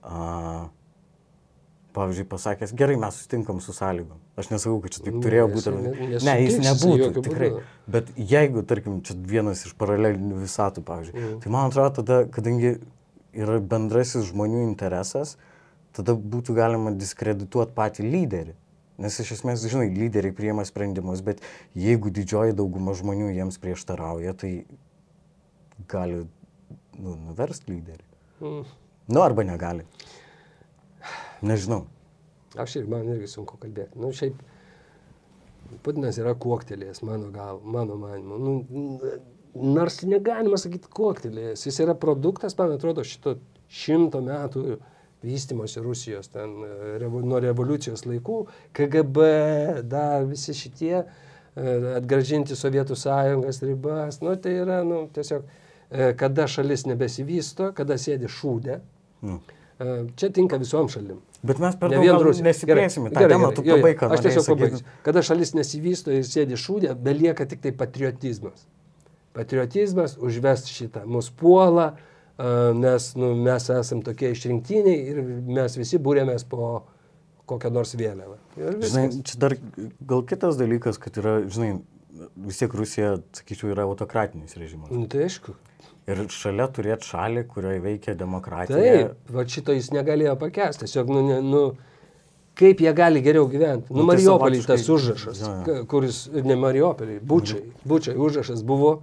[0.00, 0.68] a,
[1.92, 4.18] pavyzdžiui, pasakęs, gerai, mes susitinkam su sąlygom.
[4.40, 5.72] Aš nesakau, kad čia taip Ne, turėjo būti.
[5.76, 7.50] ne- Ne, jis nebūtų, tikrai.
[7.88, 11.40] Bet jeigu, tarkim, čia vienas iš paralelinių visatų, pavyzdžiui, Mhm.
[11.40, 12.78] tai man atrodo, tada, kadangi
[13.34, 15.36] yra bendrasis žmonių interesas,
[15.92, 18.54] tada būtų galima diskredituoti patį lyderį.
[18.98, 21.40] Nes iš esmės, žinai, lyderiai priema sprendimus, bet
[21.74, 24.64] jeigu didžioji dauguma žmonių jiems prieštarauja, tai
[25.88, 26.26] gali
[26.98, 28.04] nu, nuversti lyderį.
[28.40, 28.64] Mm.
[29.08, 29.84] Nu, arba negali.
[31.42, 31.84] Nežinau.
[32.60, 33.98] Aš ir man irgi sunku kalbėti.
[34.00, 34.40] Nu, šiaip
[35.82, 38.38] Putinas yra kuoktelėjęs, mano gal, mano manimu.
[38.38, 39.12] Nu,
[39.54, 43.38] nors negalima sakyti kuoktelėjęs, jis yra produktas, man atrodo, šito
[43.72, 44.76] šimto metų
[45.22, 48.38] vystimosi Rusijos, ten e, revo, nuo revoliucijos laikų,
[48.76, 49.26] KGB,
[49.88, 51.04] dar visi šitie e,
[51.96, 54.20] atgražinti Sovietų sąjungos ribas.
[54.24, 55.46] Nu, tai yra, nu, tiesiog,
[55.88, 58.80] e, kada šalis nebesivysto, kada sėdi šūdė.
[59.22, 61.22] E, Čia tinka visom šalim.
[61.42, 63.10] Bet mes per daug nesiplėsime.
[63.10, 63.80] Gerai, tą gerai, temą, gerai.
[63.80, 64.86] pabaig, ką Aš tiesiog pabaigsiu.
[65.02, 68.62] Kada šalis nesivysto ir sėdi šūdė, belieka tik tai patriotizmas.
[69.34, 71.02] Patriotizmas užves šitą.
[71.10, 75.22] Mūsų puola, a, nes nu, mes esame tokie išrinktiniai ir
[75.58, 76.84] mes visi būrėmės po
[77.50, 78.38] kokią nors vėliavą.
[78.56, 79.56] Žinai, čia dar
[79.98, 81.72] gal kitas dalykas, kad yra, žinai,
[82.46, 84.92] vis tiek Rusija, sakyčiau, yra autokratinis režimas.
[84.94, 85.56] Nu, tai aišku.
[86.10, 88.78] Ir šalia turėti šalį, kurioje veikia demokratija.
[88.78, 90.82] Taip, va šito jis negalėjo pakęsti.
[90.88, 91.60] Tiesiog, nu, ne, nu,
[92.58, 93.86] kaip jie gali geriau gyventi.
[93.94, 95.52] Nu, Nu, tai Mariopolį tas užrašas, jo.
[95.68, 98.96] ka- kuris, ne Mariopolį, Bučiai, Bučiai užrašas buvo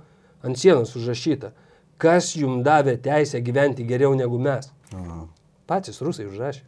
[0.43, 1.53] ant sienos užrašyta.
[1.99, 4.67] Kas jums davė teisę gyventi geriau negu mes?
[4.95, 5.21] Aha.
[5.67, 6.63] Patys rusai užrašė.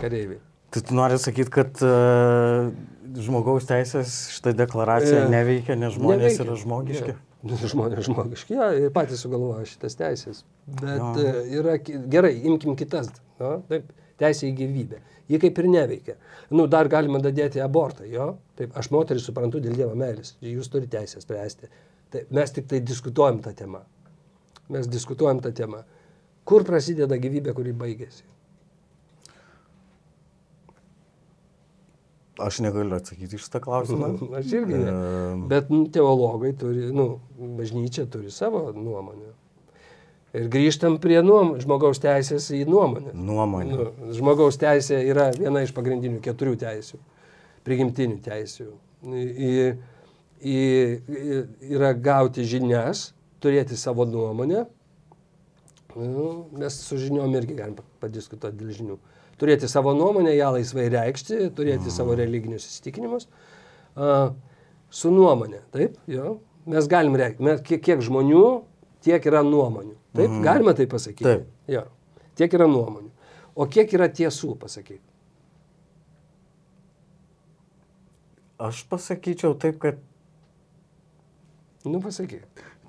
[0.00, 0.40] Kareiviai.
[0.74, 2.70] Tai tu nori sakyti, kad uh,
[3.22, 6.44] žmogaus teisės šitą deklaraciją E, neveikia, nes žmonės Neveikia.
[6.46, 7.14] yra žmogiški?
[7.14, 7.20] Ne.
[7.74, 10.38] Žmonės žmogiški, ja, ir patys sugalvoja šitas teisės.
[10.80, 11.10] Bet Jo.
[11.20, 11.42] jo.
[11.60, 13.10] yra, gerai, imkim kitas.
[13.40, 13.58] No?
[13.68, 13.90] Taip,
[14.22, 15.00] teisė į gyvybę.
[15.28, 16.14] Ji kaip ir neveikia.
[16.52, 18.30] Nu, dar galima dadėti abortą, jo.
[18.56, 20.34] Taip, aš moterį suprantu dėl Dievo meilės.
[20.44, 21.68] Jūs turite teisę spręsti.
[22.12, 23.82] Tai mes tik tai diskutuojam tą temą.
[24.72, 25.82] Mes diskutuojam tą temą.
[26.48, 28.24] Kur prasideda gyvybė, kuri baigėsi?
[32.38, 34.10] Aš negaliu atsakyti iš tą klausimą.
[34.40, 34.92] Aš irgi ne.
[35.50, 37.20] Bet nu, teologai turi, nu,
[37.58, 39.30] bažnyčia turi savo nuomonę.
[40.34, 43.12] Ir grįžtam prie nuom, žmogaus teisės į nuomonę.
[43.14, 43.76] Nuomonė.
[43.78, 46.98] Nu, žmogaus teisė yra viena iš pagrindinių keturių teisių,
[47.62, 48.66] prigimtinių teisių.
[49.14, 49.52] Į,
[50.42, 50.58] į,
[51.70, 53.12] yra gauti žinias,
[53.44, 54.64] turėti savo nuomonę.
[55.94, 56.26] Nu,
[56.58, 58.98] mes su žiniom irgi galim pa- padiskutuoti dėl žinių.
[59.40, 63.26] Turėti savo nuomonę, ją laisvai reikšti, turėti savo religinius įsitikinimus.
[63.96, 64.32] A,
[64.90, 66.36] su nuomonė, taip, jo.
[66.70, 68.44] Mes galim reikšti, mes, kiek, kiek žmonių,
[69.04, 69.96] tiek yra nuomonių.
[70.14, 70.42] Taip, Mhm.
[70.46, 71.24] galima tai pasakyti.
[71.26, 71.46] Taip.
[71.68, 71.82] Jo.
[72.38, 73.10] Tiek yra nuomonių.
[73.56, 75.00] O kiek yra tiesų, pasakyk.
[78.58, 79.98] Aš pasakyčiau taip, kad
[81.84, 82.42] Nu, pasakyk.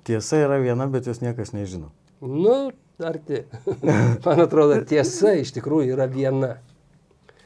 [0.04, 1.90] tiesa yra viena, bet jos niekas nežino.
[2.22, 2.70] Nu,
[3.04, 3.42] arti.
[4.24, 6.56] Man atrodo, tiesa iš tikrųjų yra viena.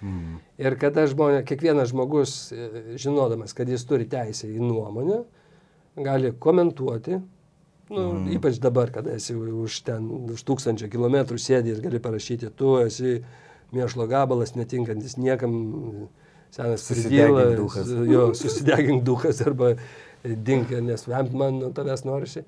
[0.00, 0.38] Mm.
[0.60, 5.20] Ir kada žmonė, kiekvienas žmogus, e, žinodamas, kad jis turi teisę į nuomonę,
[6.00, 7.18] gali komentuoti,
[7.90, 8.30] nu, mm.
[8.38, 13.18] ypač dabar, kada esi už ten, už tūkstančio kilometrų sėdi ir gali parašyti, tu esi
[13.76, 15.52] mėšlo gabalas, netinkantis niekam,
[16.54, 19.74] senas pridylas, jo, susidegink dukas arba
[20.24, 22.44] dink, nes man nuo tavęs norisi.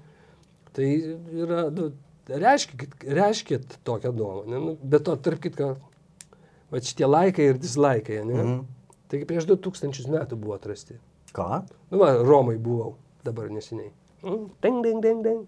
[0.72, 0.88] Tai
[1.36, 1.90] yra, nu,
[2.28, 4.60] reiškit, reiškit tokią nuomonę.
[4.60, 5.74] Nu, bet to, tarp kitko,
[6.72, 8.36] Va šitie laikai ir dislaikai, ne?
[8.40, 8.60] Mhm.
[9.12, 10.96] Taigi prieš 2000 metų buvo atrasti.
[11.36, 11.64] Ką?
[11.92, 13.90] Nu, va, Romai buvau dabar neseniai.
[14.22, 15.42] Mm, Ding, ding, ding, ding.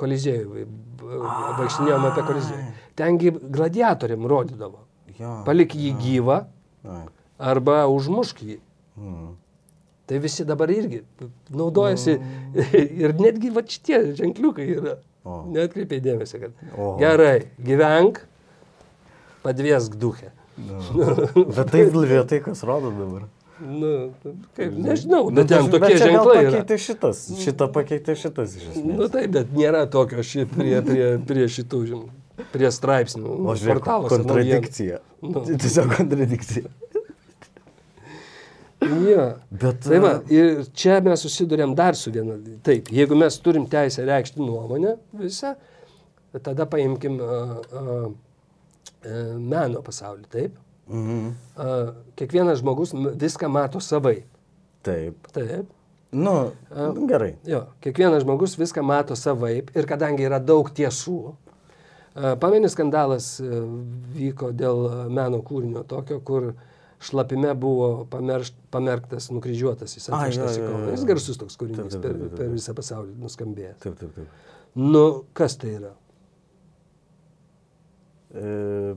[0.00, 0.64] Kolizėjų,
[1.58, 2.64] vaikštinėjom apie kolizėjų.
[2.98, 4.86] Tengi gladiatoriam rodydavo.
[5.18, 5.34] Jo.
[5.44, 6.38] Palik jį gyvą
[6.88, 7.02] Ai.
[7.52, 8.56] arba užmušk jį.
[8.96, 9.34] Mm.
[10.08, 11.02] Tai visi dabar irgi
[11.52, 12.16] naudojasi
[13.04, 14.96] ir netgi va šitie ženkliukai yra.
[15.24, 15.42] O.
[15.52, 16.94] Netkreipiai dėmesį, kad O.
[17.00, 18.22] gerai, gyvenk,
[19.44, 20.32] padviesk duhę.
[20.60, 20.80] Nu.
[21.56, 23.28] Bet taip lietai, kas rodo dabar.
[23.60, 24.14] Nu,
[24.56, 27.18] kaip, nežinau, bet ten tokie čia gal ženklai pakeitė šitas.
[27.42, 28.94] Šitą pakeitė šitas iš esmės.
[28.96, 32.06] Nu taip, bet nėra tokio ši, prie, prie, prie šitų, žin,
[32.54, 33.34] prie straipsnių.
[33.36, 35.02] O portaluose kontradikcija.
[35.20, 35.44] Nu.
[35.44, 36.72] Tiesiog kontradikcija.
[38.80, 39.26] Jo.
[39.50, 39.82] Bet...
[39.84, 42.38] Tai va, ir čia mes susidurėm dar su viena.
[42.66, 45.54] Taip, jeigu mes turim teisę reikšti nuomonę visą,
[46.40, 50.56] tada paimkim uh, uh, uh, meno pasaulį, taip?
[50.90, 51.34] Mhm.
[51.58, 54.22] Uh, kiekvienas žmogus viską mato savai.
[54.86, 55.28] Taip.
[55.34, 55.68] Taip.
[56.10, 56.50] Nu,
[57.06, 57.34] gerai.
[57.46, 63.60] Jo, kiekvienas žmogus viską mato savaip ir kadangi yra daug tiesų, e, pameni skandalas e,
[64.16, 64.82] vyko dėl
[65.14, 66.48] meno kūrinio tokio, kur
[67.00, 70.90] šlapime buvo pameršt, pamerktas, nukryžiuotas, jis atvežtas į Kauną.
[70.92, 72.56] Jis garsus toks kūrinys taip, per, taip, taip, per taip.
[72.58, 73.80] visą pasaulį nuskambėjęs.
[73.84, 74.52] Taip, taip, taip.
[74.76, 75.04] Nu,
[75.36, 75.94] kas tai yra?
[78.30, 78.94] E,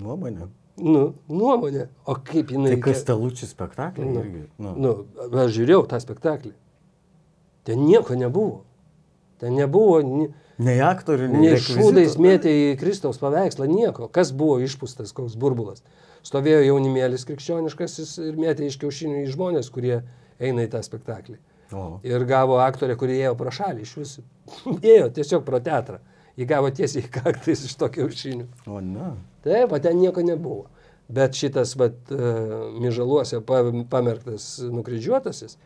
[0.00, 0.48] nuomonė.
[0.82, 1.86] Nu, nuomonė.
[2.08, 2.72] O kaip jinai...
[2.74, 4.44] Tai kas telučių spektaklį Nu, irgi.
[4.64, 4.72] Nu.
[4.80, 4.92] Nu,
[5.44, 6.54] aš žiūrėjau tą spektaklį.
[7.68, 8.62] Ten nieko nebuvo.
[9.42, 10.00] Ten nebuvo...
[10.06, 10.30] Ni...
[10.62, 14.08] Nei aktorių, nei, Nei šūdais mėtė į Kristaus paveikslą, nieko.
[14.12, 15.82] Kas buvo išpūstas, koks burbulas.
[16.22, 20.02] Stovėjo jaunimėlis krikščioniškasis ir mėtė iš kiaušinių į žmonės, kurie
[20.42, 21.38] eina į tą spektaklį.
[21.72, 21.98] O.
[22.06, 24.24] Ir gavo aktorę, kuri ėjo pro šalį iš visų.
[24.94, 25.98] ėjo tiesiog pro teatrą.
[26.38, 28.46] Jį gavo tiesiai kaktais iš to kiaušinių.
[28.70, 29.12] O ne.
[29.44, 30.68] Taip, ten nieko nebuvo.
[31.12, 35.58] Bet šitas, vat, uh, myžaluose pa, pamerktas nukryžiuotasis,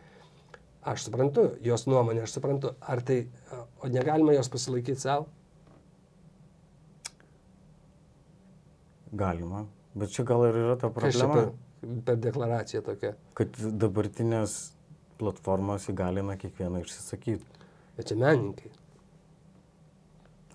[0.87, 3.19] aš suprantu, jos nuomonė, aš suprantu, ar tai,
[3.81, 5.27] o negalima jos pasilaikyti savo?
[9.17, 9.65] Galima.
[9.97, 13.13] Bet čia gal ir yra ta problema, per, per deklaraciją tokia?
[13.37, 14.57] kad dabartinės
[15.17, 17.63] platformos įgalina kiekvieną išsisakyti.
[17.97, 18.73] Bet čia menininkai.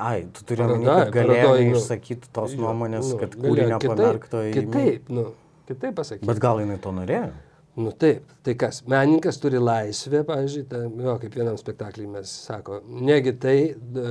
[0.02, 4.44] Ai, tu turi omeny, kad galėjai nu, išsakyti tos nuomonės, nu, kad galėjo kūrinio pamerkto
[4.46, 4.52] į...
[4.56, 5.24] Kitaip, nu,
[5.68, 6.28] kitaip pasakyti.
[6.30, 7.32] Bet gal jinai to norėjo?
[7.76, 12.82] Nu taip, tai kas, menininkas turi laisvę, pavyzdžiui, ta, jo, kaip vienam spektaklį mes sako,
[13.08, 13.54] negi tai
[13.94, 14.02] da,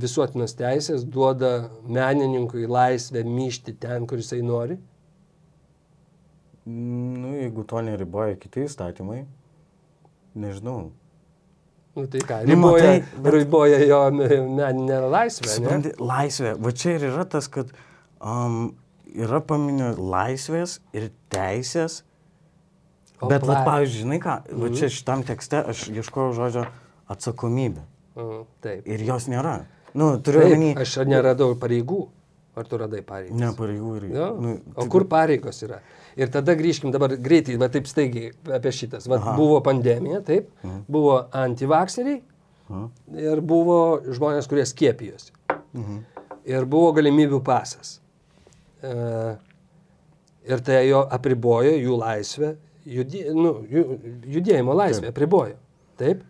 [0.00, 1.50] visuotinas teisės duoda
[1.92, 4.78] menininkui laisvę myšti ten, kur jisai nori.
[6.64, 9.24] Nu, jeigu to neriboja kiti įstatymai,
[10.38, 10.92] nežinau.
[11.92, 15.46] Nu tai ką, Nu, riboja, matai, bet- riboja jo me- meninę laisvę.
[15.50, 15.56] Ne?
[15.58, 16.54] Supranti, laisvė.
[16.64, 17.68] Va čia ir yra tas, kad
[18.24, 18.70] um,
[19.12, 21.98] yra paminio laisvės ir teisės.
[23.22, 24.74] O bet, va, pla- pavyzdžiui, žinai ką, va Mhm.
[24.78, 26.66] čia šitam tekste aš ieškojau žodžio
[27.08, 27.82] atsakomybė.
[28.16, 28.86] Mm, taip.
[28.88, 29.64] Ir jos nėra.
[29.94, 30.74] Nu, turiu taip omeny.
[30.80, 32.08] aš neradau pareigų.
[32.56, 33.32] Ar tu radai pareigas?
[33.38, 34.02] Ne, pareigų ir...
[34.12, 34.26] Jo?
[34.40, 35.78] Nu, o tai- kur pareigos yra?
[36.16, 39.06] Ir tada grįžkim dabar greitai, va taip staigiai apie šitas.
[39.08, 39.36] Va, Aha.
[39.36, 40.50] buvo pandemija, taip,
[40.88, 42.20] buvo antivakseriai
[42.68, 42.90] Mhm.
[43.16, 45.30] ir buvo žmonės, kurie skiepijosi.
[45.74, 46.04] Mhm.
[46.44, 48.00] Ir buvo galimybių pasas.
[48.82, 49.38] E,
[50.44, 52.56] ir tai jo apribojo jų laisvę,
[52.88, 55.56] judė, nu, judėjimo laisvę apribojo.
[56.00, 56.24] Taip.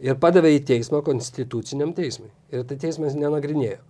[0.00, 2.30] Ir padavė į teismą konstituciniam teismui.
[2.54, 3.82] Ir tai teismas nenagrinėjo.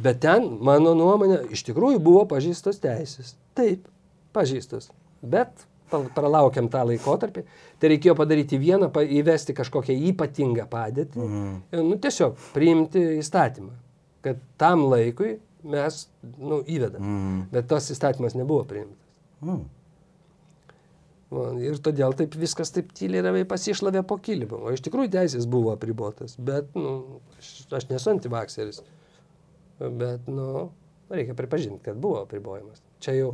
[0.00, 3.34] Bet ten, mano nuomonė, iš tikrųjų buvo pažįstos teisės.
[3.58, 3.88] Taip,
[4.36, 4.88] pažįstos.
[5.20, 7.44] Bet pralaukiam tą laikotarpį.
[7.80, 11.26] Tai reikėjo padaryti vieną, įvesti kažkokią ypatingą padėtį.
[11.72, 13.74] Ir, Nu, tiesiog priimti įstatymą,
[14.24, 16.06] kad tam laikui mes
[16.38, 17.02] nu, įvedam.
[17.02, 17.42] Mhm.
[17.52, 19.02] Bet tas įstatymas nebuvo priimtas.
[19.42, 19.66] Mhm.
[21.30, 24.64] Va, ir todėl taip viskas taip tyliai ramiai pasišlavė po kilimu.
[24.66, 26.34] O iš tikrųjų teisės buvo apribotas.
[26.42, 28.80] Bet, nu, aš, aš nesu antivakseris.
[29.78, 30.66] Bet, nu,
[31.10, 32.82] reikia pripažinti, kad buvo apribojimas.
[33.00, 33.30] Čia jau,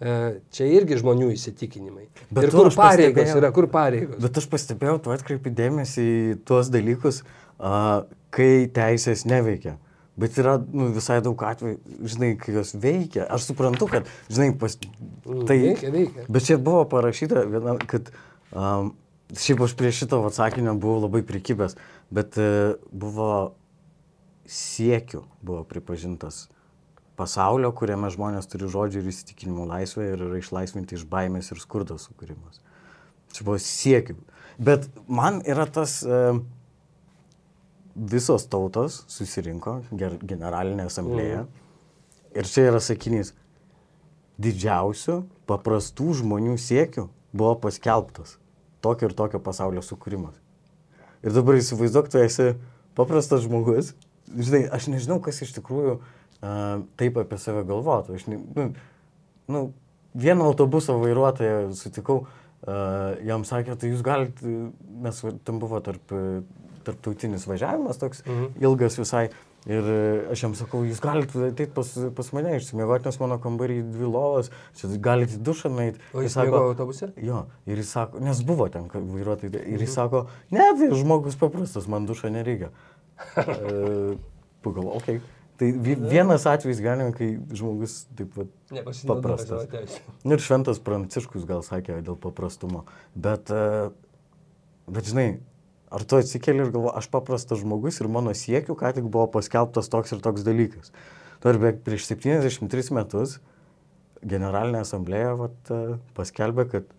[0.00, 0.14] e,
[0.54, 2.06] čia irgi žmonių įsitikinimai.
[2.30, 4.22] Bet ir kur pareigos yra, kur pareigos.
[4.22, 7.20] Bet aš pastebėjau, tu atkreipi dėmesį į tuos dalykus,
[7.58, 9.74] a, kai teisės neveikia.
[10.20, 11.78] Bet yra nu, visai daug atvejų,
[12.12, 13.24] žinai, kai jos veikia.
[13.32, 14.76] Aš suprantu, kad, žinai, pas...
[14.76, 15.56] Mm, tai...
[15.62, 16.24] veikia, veikia.
[16.28, 18.10] Bet čia buvo parašyta, viena, kad
[18.52, 18.92] um,
[19.32, 21.78] šiaip aš prie šito atsakinio buvau labai prikibęs,
[22.12, 23.30] bet uh, buvo
[24.50, 26.48] siekių, buvo pripažintas
[27.20, 31.96] pasaulio, kuriame žmonės turi žodžių ir įsitikinimų laisvę ir yra išlaisvinti iš baimės ir skurdo
[32.00, 32.60] sukūrimas.
[33.32, 34.20] Čia buvo siekių.
[34.60, 36.02] Bet man yra tas...
[36.04, 36.42] Uh,
[37.94, 41.46] visos tautos susirinko, generalinė asamblėja,
[42.30, 43.32] Ir čia yra sakinys.
[44.40, 45.16] Didžiausių
[45.50, 48.38] paprastų žmonių siekių buvo paskelbtas
[48.80, 50.36] tokio ir tokio pasaulio sukūrimas.
[51.20, 52.54] Ir dabar įsivaizduok, tu esi
[52.96, 53.92] paprastas žmogus.
[54.30, 58.16] Žinai, aš nežinau, kas iš tikrųjų uh, taip apie save galvotų.
[58.16, 58.68] Aš, ne, nu,
[59.50, 59.62] nu,
[60.16, 64.54] vieną autobuso vairuotoją sutikau, uh, jam sakė, tai jūs galite,
[65.04, 66.14] nes tam buvo tarp,
[66.86, 68.52] tarptautinis važiavimas toks mhm.
[68.64, 69.28] ilgas visai.
[69.68, 69.84] Ir
[70.32, 74.48] aš jam sakau, jūs galite ateiti pas, pas mane išsimiegoti, nes mano kambarį dvi lovas,
[74.80, 76.00] čia galite dušą nueiti.
[76.16, 77.10] O jis sako autobuse?
[77.20, 79.96] Jo, ir jis sako, nes buvo ten vairuotojai, ir jis mhm.
[79.98, 82.72] sako, ne, tai žmogus paprastas, man dušą nereikia.
[83.36, 84.16] e,
[84.64, 85.20] Pagalvoju, okei.
[85.20, 85.36] Okay.
[85.60, 85.68] Tai
[86.08, 89.66] vienas atvejis galima, kai žmogus taip pat paprastas.
[90.24, 92.86] Ir šventas pranciškus gal sakė dėl paprastumo.
[93.12, 93.90] Bet, e,
[94.88, 95.26] bet žinai,
[95.90, 99.90] ar tu atsikeli ir galvo, aš paprastas žmogus ir mano siekiu, ką tik buvo paskelbtas
[99.92, 100.92] toks ir toks dalykas.
[101.44, 103.38] Dar beveik prieš 73 metus
[104.20, 106.90] Generalinė asamblėja vat, e, paskelbė, kad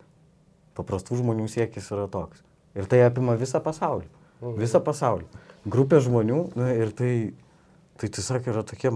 [0.74, 2.42] paprastų žmonių siekis yra toks.
[2.74, 4.08] Ir tai apima visą pasaulį.
[4.42, 4.56] Mhm.
[4.58, 5.28] Visą pasaulį.
[5.70, 7.12] Grupė žmonių na, ir tai
[8.02, 8.90] Tai tiesiog yra tokie,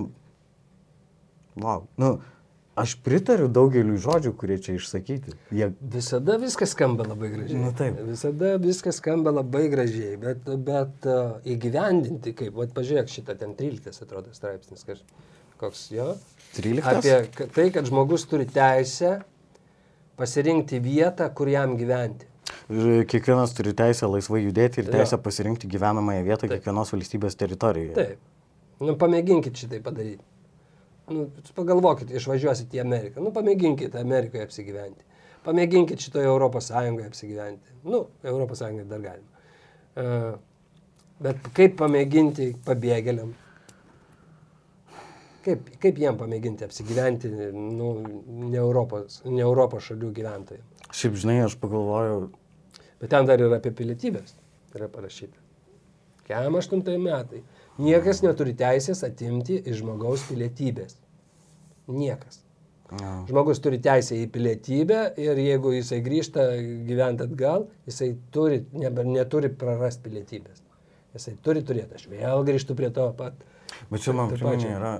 [1.61, 2.07] wow, nu,
[2.75, 5.33] aš pritariu daugeliu žodžių, kurie čia išsakyti.
[5.55, 5.69] Jie...
[5.95, 7.59] Visada viskas skamba labai gražiai.
[7.61, 8.01] Nu, taip.
[8.09, 14.03] Visada viskas skamba labai gražiai, bet, bet uh, įgyvendinti, kaip, vad pažiūrėk šitą, ten 13
[14.03, 15.01] atrodo straipsnis, kaž,
[15.61, 16.11] koks jo.
[16.59, 16.91] 13.
[16.91, 19.17] Apie tai, kad žmogus turi teisę
[20.19, 22.27] pasirinkti vietą, kur jam gyventi.
[23.09, 25.23] Kiekvienas turi teisę laisvai judėti ir teisę jo.
[25.23, 26.59] pasirinkti gyvenamąją vietą Taip.
[26.59, 27.95] kiekvienos valstybės teritorijoje.
[27.97, 28.31] Taip.
[28.83, 30.23] Nu, pamėginkit šitai padaryti.
[31.05, 33.21] Nu, pagalvokit, išvažiuosit į Ameriką.
[33.21, 35.05] Nu, pamėginkit Amerikoje apsigyventi.
[35.45, 37.75] Pamėginkit šitoje Europos Sąjungoje apsigyventi.
[37.85, 39.43] Nu, Europos Sąjungoje dar galima.
[39.95, 40.31] Uh,
[41.21, 43.35] bet kaip pamėginti pabėgėliam?
[45.45, 50.87] Kaip, kaip jiem pamėginti apsigyventi nu, ne, Europos, ne Europos šalių gyventojams?
[50.89, 52.31] Šiaip žinai, aš pagalvojau.
[53.01, 54.33] Bet ten dar yra apie pilietybės.
[54.73, 55.37] Yra parašyta.
[56.25, 57.43] Kem aštuntai metai.
[57.81, 60.95] Niekas neturi teisės atimti iš žmogaus pilietybės.
[61.91, 62.41] Niekas.
[62.95, 63.25] No.
[63.27, 66.45] Žmogus turi teisę į pilietybę ir jeigu jisai grįžta
[66.87, 70.61] gyventi atgal, jisai turi, ne, neturi prarasti pilietybės.
[71.17, 71.97] Jisai turi turėti.
[71.97, 73.39] Aš vėl grįžtu prie to pat.
[73.89, 74.91] Bet čia man priminė yra,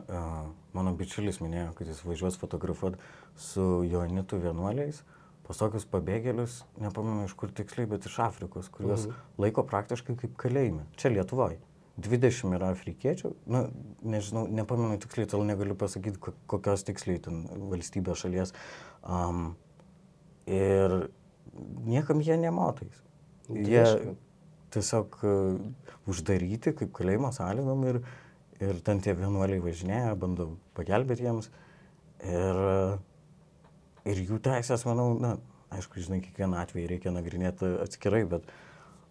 [0.75, 2.99] mano bičiulis minėjo, kad jis važiuos fotografuoti
[3.39, 5.03] su Joanitų vienuoliais
[5.45, 9.25] pas tokius pabėgėlius, nepamenu iš kur tiksliai, bet iš Afrikos, kuriuos mhm.
[9.43, 10.87] laiko praktiškai kaip kalėjime.
[10.97, 11.59] Čia Lietuvoje.
[11.95, 13.61] 20 yra afrikiečių, na,
[14.03, 16.19] nežinau, nepamenu tiksliai, tol negaliu pasakyti,
[16.51, 18.51] kokios tiksliai ten valstybės šalies.
[19.07, 19.53] Um,
[20.49, 21.07] ir
[21.87, 22.99] niekam jie nematais.
[23.47, 23.85] Jie
[24.75, 25.55] tiesiog uh,
[26.11, 28.01] uždaryti kaip kalėjimo sąlygom ir,
[28.59, 31.47] ir ten tie vienuoliai važinėja, bando pagelbėti jiems.
[32.25, 32.97] Ir, uh,
[34.03, 35.37] ir jų teisės, manau, na,
[35.75, 38.51] aišku, žinai, kiekvieną atvejį reikia nagrinėti atskirai, bet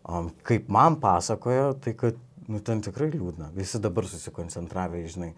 [0.05, 3.51] um, kaip man pasakojo, tai kad nu ten tikrai liūdna.
[3.57, 5.33] Visi dabar susikoncentravę, žinai,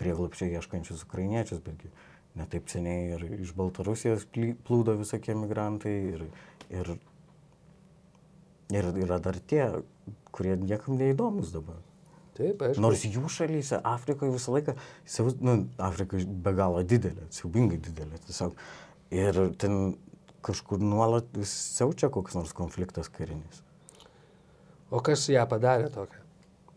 [0.00, 1.90] prieglapščiai ieškančius ukrainiečius, betgi
[2.36, 4.26] netaip seniai ir iš Baltarusijos
[4.66, 6.24] plūdo visokie migrantai ir,
[6.68, 6.94] ir,
[8.76, 9.70] ir yra dar tie,
[10.36, 11.80] kurie niekam neįdomus dabar.
[12.36, 12.82] Taip, aišku.
[12.84, 14.74] Nors jų šalyse, Afrikoje visą laiką,
[15.40, 18.58] nu, Afrika be galo didelė, siaubingai didelė tiesiog.
[19.16, 19.94] Ir ten
[20.44, 23.62] kažkur nuolat siaučia koks nors konfliktas karinis.
[24.90, 26.22] O kas ją padarė tokią?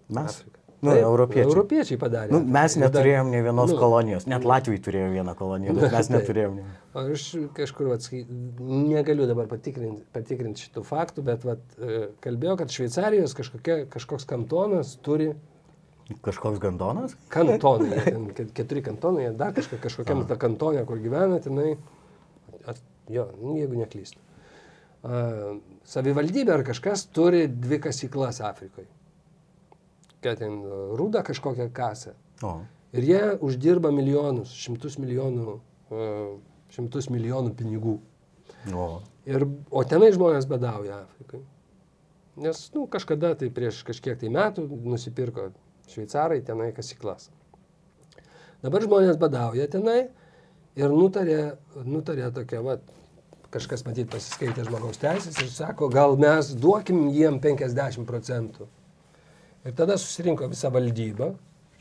[0.10, 0.40] Mes.
[0.40, 0.60] Afriką.
[0.80, 1.50] Nu, Taip, europiečiai.
[1.50, 2.32] Europiečiai padarė.
[2.32, 6.54] Nu, mes neturėjom nei vienos nu, kolonijos, net Latvijai turėjo vieną koloniją, bet mes neturėjom.
[6.62, 6.76] Ne.
[7.02, 7.26] Aš
[7.58, 8.22] kažkur atskai,
[8.64, 14.96] negaliu dabar patikrinti, patikrinti šitų faktų, bet vat, e, kalbėjau, kad Šveicarijos kažkokia, kažkoks kantonas
[15.04, 15.34] turi.
[16.24, 17.18] Kažkoks kantonas?
[17.36, 18.00] Kantonai,
[18.58, 21.74] keturi kantonai, dar kažkokia, kažkokiam ta kantonė, kur gyvena, tenai,
[22.64, 22.80] at,
[23.12, 24.29] jo, nu, jeigu neklystu
[25.04, 28.88] savivaldybė ar kažkas turi dvi kasyklas Afrikoje.
[30.20, 30.60] Kad ten
[31.00, 32.16] rūda kažkokią kasę.
[32.44, 32.60] O.
[32.92, 35.60] Ir jie uždirba milijonus, šimtus milijonų,
[36.76, 37.96] šimtus milijonų pinigų.
[38.76, 38.90] O.
[39.30, 41.44] Ir, o tenai žmonės badauja Afrikai.
[42.40, 45.50] Nes, nu, kažkada tai prieš kažkiek tai metų nusipirko
[45.92, 47.30] šveicarai tenai kasyklas.
[48.64, 50.00] Dabar žmonės badauja tenai
[50.80, 51.40] ir nutarė,
[51.86, 52.78] nutarė tokia, va,
[53.54, 58.68] kažkas matyt pasiskaitė žmogaus teisės ir sako, gal mes duokim jiem 50 procentų.
[59.66, 61.34] Ir tada susirinko visa valdyba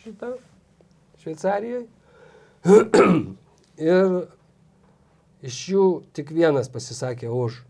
[0.03, 0.35] šitą
[1.23, 1.87] Šveicarijoje.
[3.93, 4.15] ir
[5.45, 5.85] iš jų
[6.17, 7.63] tik vienas pasisakė už.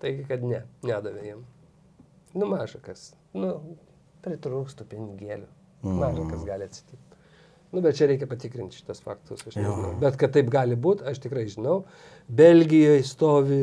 [0.00, 1.44] Taigi, kad ne, nedavė jiem.
[2.32, 3.10] Nu, maža kas.
[3.36, 3.52] Nu,
[4.24, 5.48] pritrūkstų pinigėlių.
[5.84, 7.10] Maža kas gali atsitikti.
[7.70, 9.44] Nu, bet čia reikia patikrinti šitas faktus.
[9.46, 9.92] Aš nežinau.
[10.00, 11.84] Bet kad taip gali būti, aš tikrai žinau.
[12.30, 13.60] Belgijoje stovi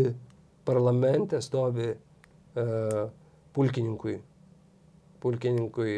[0.67, 3.09] parlamente, stovi uh,
[3.55, 4.17] pulkininkui,
[5.23, 5.93] pulkininkui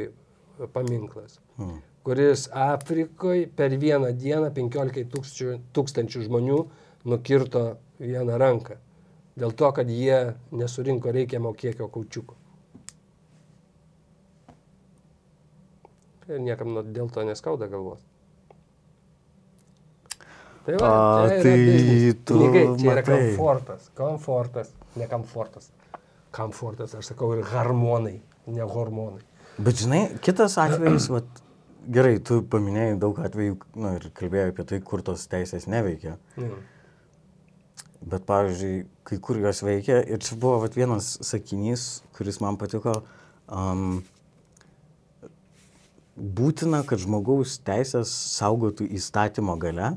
[0.73, 1.81] paminklas, Mm.
[2.03, 6.59] kuris Afrikoje per vieną dieną 15 tūkstančių, tūkstančių žmonių
[7.05, 7.63] nukirto
[7.99, 8.77] vieną ranką.
[9.39, 12.35] Dėl to, kad jie nesurinko reikiamo kiekio kaučiuko.
[16.29, 18.03] Ir niekam dėl to neskauda galvos.
[20.69, 20.89] Tai va,
[21.23, 22.15] A, tai biznis.
[22.23, 23.17] tu Pinigai, čia yra matai.
[23.17, 23.85] komfortas.
[23.97, 24.67] Komfortas,
[25.01, 25.69] ne komfortas.
[26.35, 28.19] Komfortas, aš sakau, ir hormonai,
[28.53, 29.23] ne hormonai.
[29.57, 31.41] Bet žinai, kitas atvejis, vat,
[31.89, 36.19] gerai, tu paminėjai daug atvejų nu, ir kalbėjai apie tai, kur tos teisės neveikia.
[36.37, 36.61] Mm.
[38.13, 42.99] Bet, pavyzdžiui, kai kur jos veikia, ir čia buvo vat, vienas sakinys, kuris man patiko,
[43.49, 44.03] um,
[46.13, 49.95] būtina, kad žmogaus teisės saugotų įstatymo gale,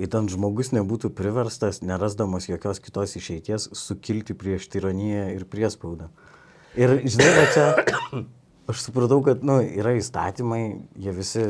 [0.00, 6.10] įtant žmogus nebūtų priverstas, nerasdamas jokios kitos išeities, sukilti prieš tironiją ir priespaudą.
[6.74, 7.66] Ir, žinai, va čia,
[8.70, 10.62] aš supratau, kad, nu, yra įstatymai,
[10.98, 11.46] jie visi,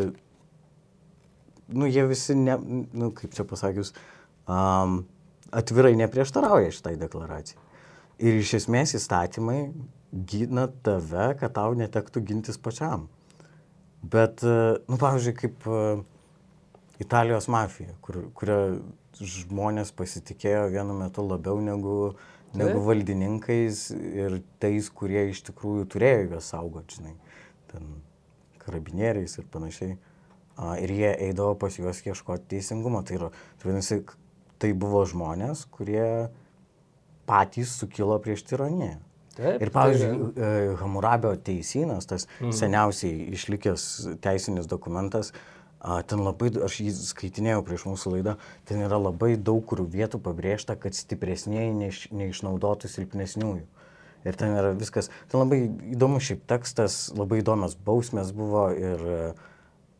[1.72, 2.59] nu, jie visi, ne,
[2.92, 3.95] nu, kaip čia pasakius,
[4.45, 5.03] um,
[5.55, 7.61] atvirai neprieštarauja šitai deklaracijai.
[8.24, 9.59] Ir iš esmės įstatymai
[10.14, 13.09] gina tave, kad tau netektų gintis pačiam.
[14.05, 15.80] Bet, e, nu, pavyzdžiui, kaip e,
[17.03, 18.59] Italijos mafija, kur, kuria
[19.18, 22.14] žmonės pasitikėjo vienu metu labiau negu,
[22.55, 22.86] negu Taip.
[22.88, 27.14] valdininkais ir tais, kurie iš tikrųjų turėjo juos saugoti, žinai,
[27.72, 27.95] ten
[28.64, 29.97] karabinieriais ir panašiai.
[30.55, 33.03] A, ir jie eidavo pas juos ieškoti teisingumo.
[33.03, 33.99] Tai, yra, tai vadinasi,
[34.62, 36.30] tai buvo žmonės, kurie
[37.26, 39.01] patys sukilo prieš tironiją.
[39.34, 42.53] Taip, Ir pavyzdžiui, e, Hamurabio teisynas, tas mm.
[42.55, 43.86] seniausiai išlikęs
[44.22, 45.32] teisinis dokumentas,
[45.85, 48.37] ten labai, aš jį skaitinėjau prieš mūsų laidą,
[48.68, 53.66] ten yra labai daug kur vietų pabrėžta, kad stipresnieji neiš, neišnaudotų silpnesniųjų.
[54.24, 59.03] Ir ten yra viskas, ten labai įdomus šiaip tekstas, labai įdomios bausmės buvo, ir,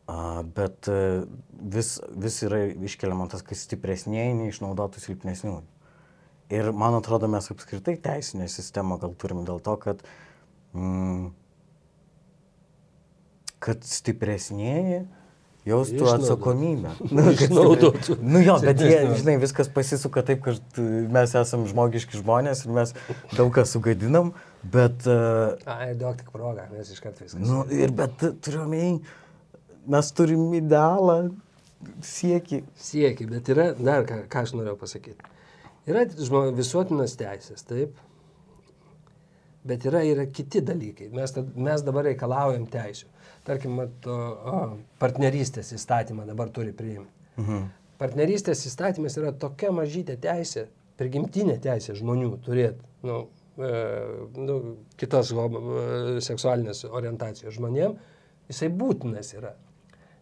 [0.09, 0.97] a, bet e,
[1.75, 5.61] vis, vis yra iškeliama tas, kad stipresnieji neišnaudotų silpnesniųjų.
[6.55, 10.01] Ir man atrodo, mes apskritai teisinę sistemą gal turim dėl to, kad,
[10.73, 11.29] mm,
[13.61, 15.03] kad stipresnieji
[15.65, 16.23] jaustų Išnaudotų.
[16.23, 16.93] atsakomybę.
[17.15, 18.17] Nu, Išnaudotų.
[18.21, 22.75] Nu jo, bet jie, žinai, viskas pasisuka taip, kad uh, mes esame žmogiški žmonės ir
[22.77, 22.93] mes
[23.33, 27.41] daug ką sugadinam, bet, uh, Ai, duok tik progą, nes iš karto viskas.
[27.41, 28.99] nu, ir bet uh, turiu omeny,
[29.89, 31.19] mes turim idealą,
[32.05, 32.61] siekį.
[32.81, 35.33] Siekia, bet yra dar ką, ką aš norėjau pasakyti.
[35.85, 37.97] Yra žmo, visuotinas teisės, taip.
[39.65, 41.11] Bet yra ir kiti dalykai.
[41.13, 43.09] Mes, mes dabar reikalaujam teisų.
[43.45, 44.61] Tarkim, mat, o,
[45.01, 47.11] partnerystės įstatymą dabar turi priimti.
[47.37, 47.67] Mhm.
[48.01, 50.65] Partnerystės įstatymas yra tokia mažytė teisė,
[50.99, 53.19] prigimtinė teisė žmonių turėti nu,
[53.57, 53.69] e,
[54.35, 54.57] nu,
[54.99, 57.95] kitos homo- e, seksualinės orientacijos žmonėm,
[58.49, 59.53] jisai būtinas yra.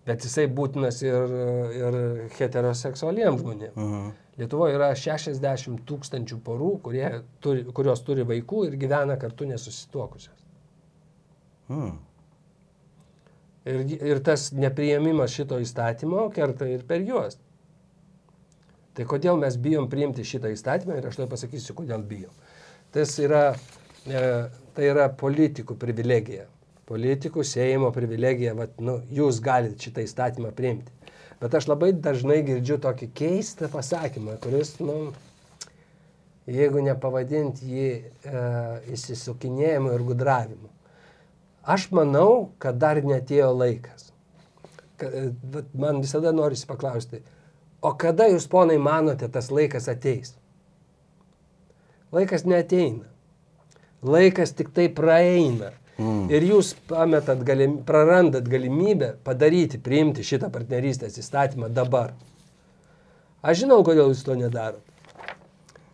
[0.05, 1.33] Bet jisai būtinas ir,
[1.79, 1.99] ir
[2.37, 3.75] heteroseksualiems žmonėms.
[3.79, 4.11] Mhm.
[4.41, 7.05] Lietuvoje yra 60 tūkstančių porų, kurie
[7.39, 10.41] turi, kurios turi vaikų ir gyvena kartu nesusituokusios.
[11.69, 11.93] Mhm.
[13.63, 17.37] Ir, ir tas nepriėmimas šito įstatymo kerta ir per juos.
[18.93, 22.33] Tai kodėl mes bijom priimti šitą įstatymą ir aš tai pasakysiu, kodėl bijom.
[22.93, 23.53] Tas yra,
[24.05, 24.25] e,
[24.75, 26.45] tai yra politikų privilegija.
[26.85, 30.91] Politikų Seimo privilegija, vat, nu, jūs galite šitą įstatymą priimti.
[31.39, 35.13] Bet aš labai dažnai girdžiu tokį keistą pasakymą, kuris, nu,
[36.45, 38.45] jeigu nepavadinti jį e,
[38.93, 40.72] įsisukinėjimu ir gudravimu.
[41.63, 44.11] Aš manau, kad dar netėjo laikas.
[44.99, 45.31] Ka- e,
[45.73, 47.21] Man visada norisi paklausti,
[47.81, 50.35] o kada jūs, ponai, manote, tas laikas ateis?
[52.11, 53.07] Laikas neteina.
[54.03, 55.71] Laikas tik tai praeina.
[55.97, 56.27] Mm.
[56.33, 62.13] Ir jūs pametat galim, prarandat galimybę padaryti, priimti šitą partnerystės įstatymą dabar.
[63.43, 64.81] Aš žinau, kodėl jūs to nedarot.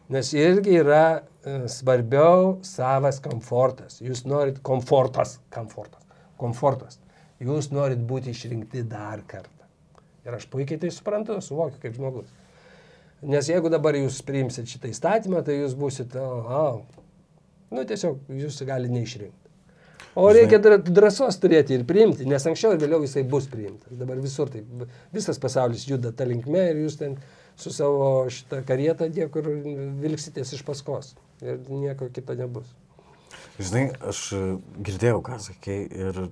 [0.09, 1.21] Nes irgi yra
[1.71, 3.99] svarbiau savas komfortas.
[4.03, 6.03] Jūs norit komfortas, komfortas,
[6.39, 6.99] komfortas.
[7.39, 9.67] Jūs norit būti išrinkti dar kartą.
[10.27, 12.31] Ir aš puikiai tai suprantu, suvokiu kaip žmogus.
[13.29, 16.27] Nes jeigu dabar jūs priimsit šitą įstatymą, tai jūs būsit, o,
[16.59, 17.05] o,
[17.75, 19.49] nu tiesiog jūs gali neišrinkti.
[20.19, 23.93] O reikia drąsos turėti ir priimti, nes anksčiau ir vėliau jisai bus priimtas.
[23.99, 27.17] Dabar visur taip, visas pasaulis juda tą linkme ir jūs ten
[27.59, 29.47] su savo šitą karietą tie, kur
[30.01, 31.13] vilksitės iš paskos.
[31.45, 32.69] Ir nieko kito nebus.
[33.59, 34.43] Žinai, aš e,
[34.83, 36.27] girdėjau, ką sakei ir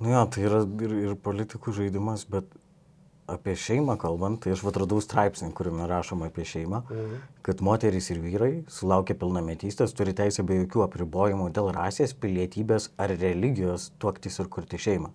[0.00, 2.48] Nu jo, tai yra ir, ir politikų žaidimas, bet
[3.30, 7.18] apie šeimą kalbant, tai aš atradau straipsnį, kuriame rašoma apie šeimą, mhm.
[7.46, 13.12] kad moterys ir vyrai sulaukia pilnametystės turi teisę be jokių apribojimų dėl rasės, pilietybės ar
[13.20, 15.12] religijos tuoktis ir kurti šeimą.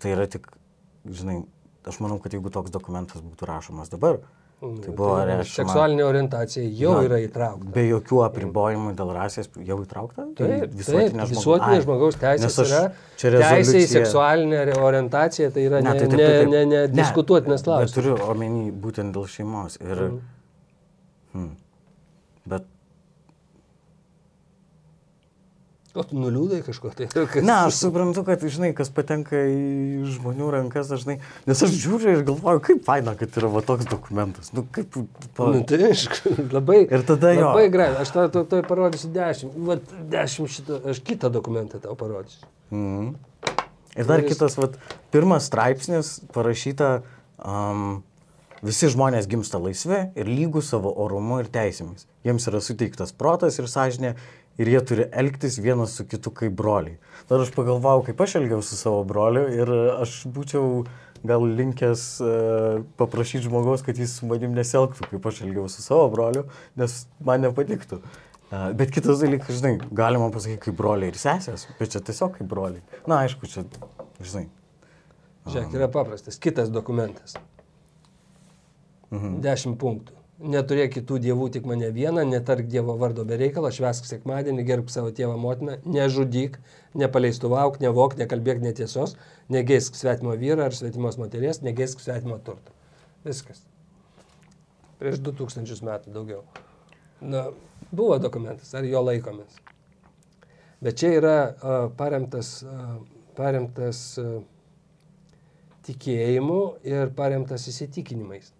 [0.00, 0.48] Tai yra tik,
[1.04, 1.42] žinai,
[1.84, 4.22] aš manau, kad jeigu toks dokumentas būtų rašomas dabar,
[4.64, 5.56] Tai buvo tai reiškia.
[5.62, 7.70] Seksualinė orientacija jau na, yra įtraukta.
[7.74, 10.26] Be jokių apribojimų dėl rasės jau įtraukta?
[10.38, 12.82] Taip, visuotinė, taip, visuotinė žmogaus teisės aš, yra.
[13.24, 16.52] Teisė į seksualinę orientaciją tai yra ne, ne, taip, taip, taip.
[16.52, 17.96] ne, ne, ne diskutuotinas klausimas.
[17.96, 19.76] Turiu omeny būtent dėl šeimos.
[19.82, 20.22] Ir, mhm.
[21.34, 21.52] hmm,
[22.54, 22.70] bet
[25.94, 27.06] O tu nuliūdai kažko tai?
[27.06, 27.44] Kas...
[27.46, 32.24] Ne, aš suprantu, kad, žinai, kas patenka į žmonių rankas dažnai, nes aš žiūriu ir
[32.26, 34.50] galvoju, kaip faina, kad yra va toks dokumentas.
[34.56, 34.98] Nu, kaip...
[35.38, 35.52] Pa...
[35.54, 36.80] Nu, tai aišku, labai.
[36.88, 37.46] Ir tada jo.
[37.46, 39.78] Labai gerai, aš tau to, to parodysiu dešimt, va
[40.16, 42.42] dešimt šitą, aš kitą dokumentą tau parodysiu.
[42.74, 43.14] Mhm.
[43.94, 44.34] Ir dar Kuris...
[44.34, 44.72] kitas, va,
[45.14, 46.90] pirmas straipsnis parašyta,
[47.38, 48.00] um,
[48.66, 52.08] visi žmonės gimsta laisvi ir lygų savo orumu ir teisėmis.
[52.26, 54.16] Jiems yra suteiktas protas ir sąžinė
[54.58, 56.98] ir jie turi elgtis vienas su kitu kaip broliai.
[57.28, 60.84] Tada aš pagalvojau, kaip aš elgiausi su savo broliu ir aš būčiau
[61.24, 66.10] gal linkęs uh, paprašyti žmogaus, kad jis su manim nesielgtų, kaip aš elgiausi su savo
[66.12, 66.44] broliu,
[66.80, 68.02] nes man nepatiktų.
[68.52, 72.50] Uh, bet kitas dalykas, žinai, galima pasakyti kaip broliai ir sesės, bet čia tiesiog kaip
[72.50, 72.84] broliai.
[73.08, 73.64] Na, aišku, čia,
[74.20, 74.46] žinai.
[75.48, 76.38] Žiūrėk, yra paprastas.
[76.40, 77.34] Kitas dokumentas.
[79.12, 79.40] Mhm.
[79.44, 80.23] Dešimt punktų.
[80.42, 85.12] Neturėk kitų dievų, tik mane vieną, netark Dievo vardo be reikalo, švesk sekmadienį, gerb savo
[85.14, 86.56] tėvą motiną, nežudyk,
[86.98, 89.14] nepaleistuvauk, nevok, nekalbėk netiesos,
[89.48, 92.74] negeisk svetimo vyro ar svetimos moteries, negeisk svetimo turto.
[93.22, 93.62] Viskas.
[94.98, 96.42] Prieš 2000 metų daugiau.
[97.22, 97.44] Na,
[97.94, 99.62] buvo dokumentas, ar jo laikomės.
[100.82, 102.98] Bet čia yra uh, paremtas, uh,
[103.38, 104.42] paremtas uh,
[105.86, 106.60] tikėjimu
[106.90, 108.50] ir paremtas įsitikinimais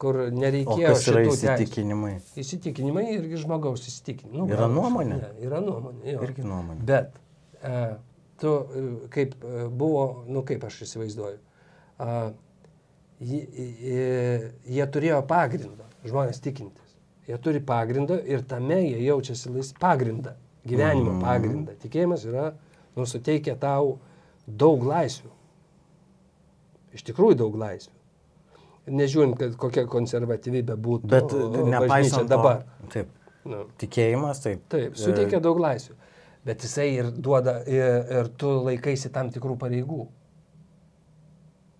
[0.00, 2.14] kur nereikėjo o kas yra įsitikinimai.
[2.18, 2.42] Teisų.
[2.42, 4.40] Įsitikinimai irgi žmogaus įsitikinimai.
[4.42, 5.18] Nu, yra nuomonė.
[5.20, 6.02] Ne, yra nuomonė.
[6.14, 6.22] Jo.
[6.26, 6.86] Irgi nuomonė.
[6.88, 7.18] Bet
[7.62, 7.82] e,
[8.42, 8.84] tu, e,
[9.14, 12.16] kaip e, buvo, nu kaip aš įsivaizduoju, e,
[13.30, 16.96] jie, turėjo pagrindą, žmonės tikintis.
[17.28, 20.34] Jie turi pagrindą ir tame jie jaučiasi laisvai pagrindą,
[20.68, 21.22] gyvenimo mm.
[21.24, 21.78] pagrindą.
[21.80, 22.50] Tikėjimas yra,
[22.98, 23.96] nu, suteikia tau
[24.44, 25.30] daug laisvių.
[26.94, 27.93] Iš tikrųjų daug laisvių
[28.90, 31.10] nežiūrint, kad kokia konservatyvybė būtų.
[31.10, 31.34] Bet
[31.70, 32.64] nepaisant dabar.
[32.64, 33.12] To, taip.
[33.44, 33.66] Nu.
[33.80, 34.64] Tikėjimas, taip.
[34.72, 35.96] Taip, suteikia daug laisvių.
[36.44, 40.04] Bet jisai ir duoda, ir, ir tu laikaisi tam tikrų pareigų.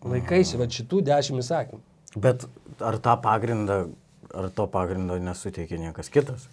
[0.08, 1.80] Laikaisi, va šitų dešimt įsakymų.
[2.20, 2.44] Bet
[2.84, 3.78] ar tą pagrindą,
[4.32, 6.48] ar to pagrindo nesuteikia niekas kitas?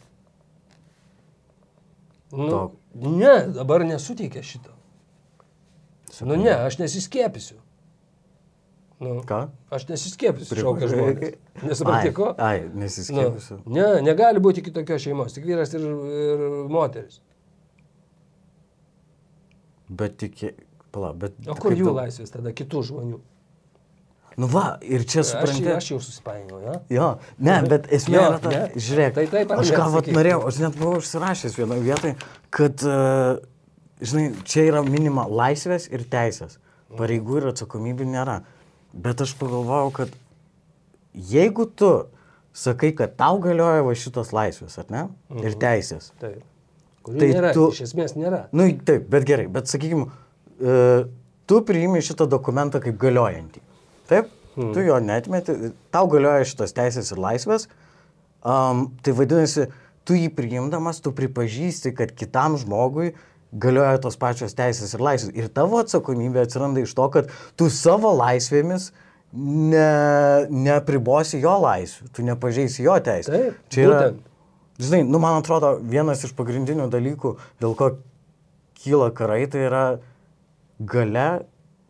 [2.32, 2.62] Nu, to...
[2.95, 4.72] Ne, dabar nesuteikia šito.
[6.12, 6.28] Sakai.
[6.32, 7.61] Nu ne, aš nesiskėpisiu.
[9.02, 9.39] Nu, Ką?
[9.74, 11.38] Aš nesiskėpsiu, šaukia žmonės.
[11.66, 12.28] Nesupranti ko?
[12.38, 13.58] Ai, nesiskėpsiu.
[13.66, 15.88] Nu, ne, negali būti kitokios šeimos, tik vyras ir,
[16.22, 17.18] ir moteris.
[19.89, 20.38] Bet tik,
[20.93, 21.34] pala, bet...
[21.49, 21.95] O kur jų tu...
[21.97, 23.20] laisvės tada, kitų žmonių?
[24.39, 25.66] Nu va, ir čia supranti.
[25.68, 26.78] Aš, aš jau susipainiau, ja?
[26.93, 27.10] Jo,
[27.43, 28.62] ne, bet esmė jo, yra ta, ne?
[28.86, 32.16] žiūrėk, tai taip, aš ką vat norėjau, aš net buvau užsirašęs vienoje vietoje,
[32.54, 33.41] kad, uh,
[33.99, 36.62] žinai, čia yra minima laisvės ir teisės.
[36.95, 38.41] Pareigų ir atsakomybių nėra.
[38.93, 40.15] Bet aš pagalvojau, kad
[41.13, 41.91] jeigu tu
[42.53, 45.03] sakai, kad tau galioja va šitos laisvės, ar ne?
[45.31, 45.45] Mhm.
[45.47, 46.11] Ir teisės.
[46.19, 46.41] Taip.
[47.01, 48.43] Kurių tai nėra, tu, iš esmės nėra.
[48.51, 50.11] Na, nu, taip, bet gerai, bet sakykime,
[51.49, 53.63] tu priimi šitą dokumentą kaip galiojantį.
[54.11, 54.29] Taip?
[54.57, 54.73] Mhm.
[54.75, 55.55] Tu jo netmeti,
[55.95, 57.69] tau galioja šitos teisės ir laisvės.
[58.41, 59.69] Um, tai vadinasi,
[60.05, 65.32] tu jį priimdamas, tu pripažįsti, kad kitam žmogui uh, galioja tos pačios teisės ir laisvės.
[65.36, 68.91] Ir tavo atsakomybė atsiranda iš to, kad tu savo laisvėmis
[69.34, 69.88] ne,
[70.52, 73.32] nepribosi jo laisvių, tu nepažeisi jo teisės.
[73.34, 74.30] Taip, Čia yra, būtent.
[74.88, 77.93] žinai, nu man atrodo, vienas iš pagrindinių dalykų, dėl ko
[78.82, 79.84] kyla karai, tai yra
[80.80, 81.28] gale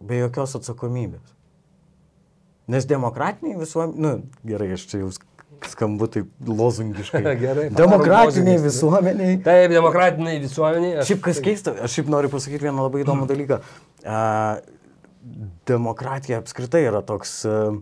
[0.01, 1.27] be jokios atsakomybės.
[2.71, 5.09] Nes demokratiniai visuomeniai, nu gerai, aš čia jau
[5.69, 7.21] skambu taip lozungiškai.
[7.43, 7.69] Gerai.
[7.75, 9.37] Demokratiniai visuomeniai.
[9.45, 10.99] Taip, demokratiniai visuomeniai.
[11.01, 11.11] Aš...
[11.11, 13.61] Šiaip kas keista, aš šiaip noriu pasakyti vieną labai įdomų dalyką.
[14.01, 14.59] Uh,
[15.69, 17.75] demokratija apskritai yra toks, uh,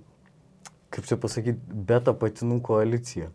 [0.94, 1.60] kaip čia pasakyti,
[1.90, 3.32] beta patinų koalicija.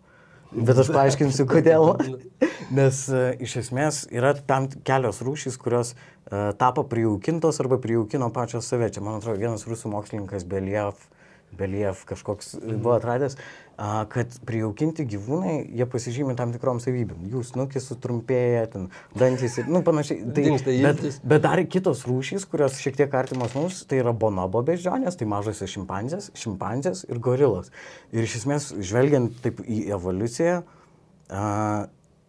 [0.55, 1.95] Bet aš paaiškinsiu, kodėl.
[2.79, 8.69] Nes uh, iš esmės yra tam kelios rūšys, kurios uh, tapo prijaukintos arba prijaukino pačios
[8.71, 8.93] save.
[8.95, 11.01] Čia, man atrodo, vienas rusų mokslininkas Believ
[11.59, 17.25] Believ kažkoks buvo atradęs, a, kad prijaukinti gyvūnai, jie pasižymė tam tikrom savybėm.
[17.33, 18.87] Jų snukis sutrumpėja, ten
[19.19, 20.21] dantys ir, nu, panašiai.
[20.37, 20.45] Tai,
[20.87, 25.27] bet, bet dar kitos rūšys, kurios šiek tiek artimos mums, tai yra bonobo beždžionės, tai
[25.31, 27.73] mažosios šimpanzės, šimpanzės ir gorilos.
[28.15, 30.61] Ir iš esmės, žvelgiant taip į evoliuciją,
[31.35, 31.49] a,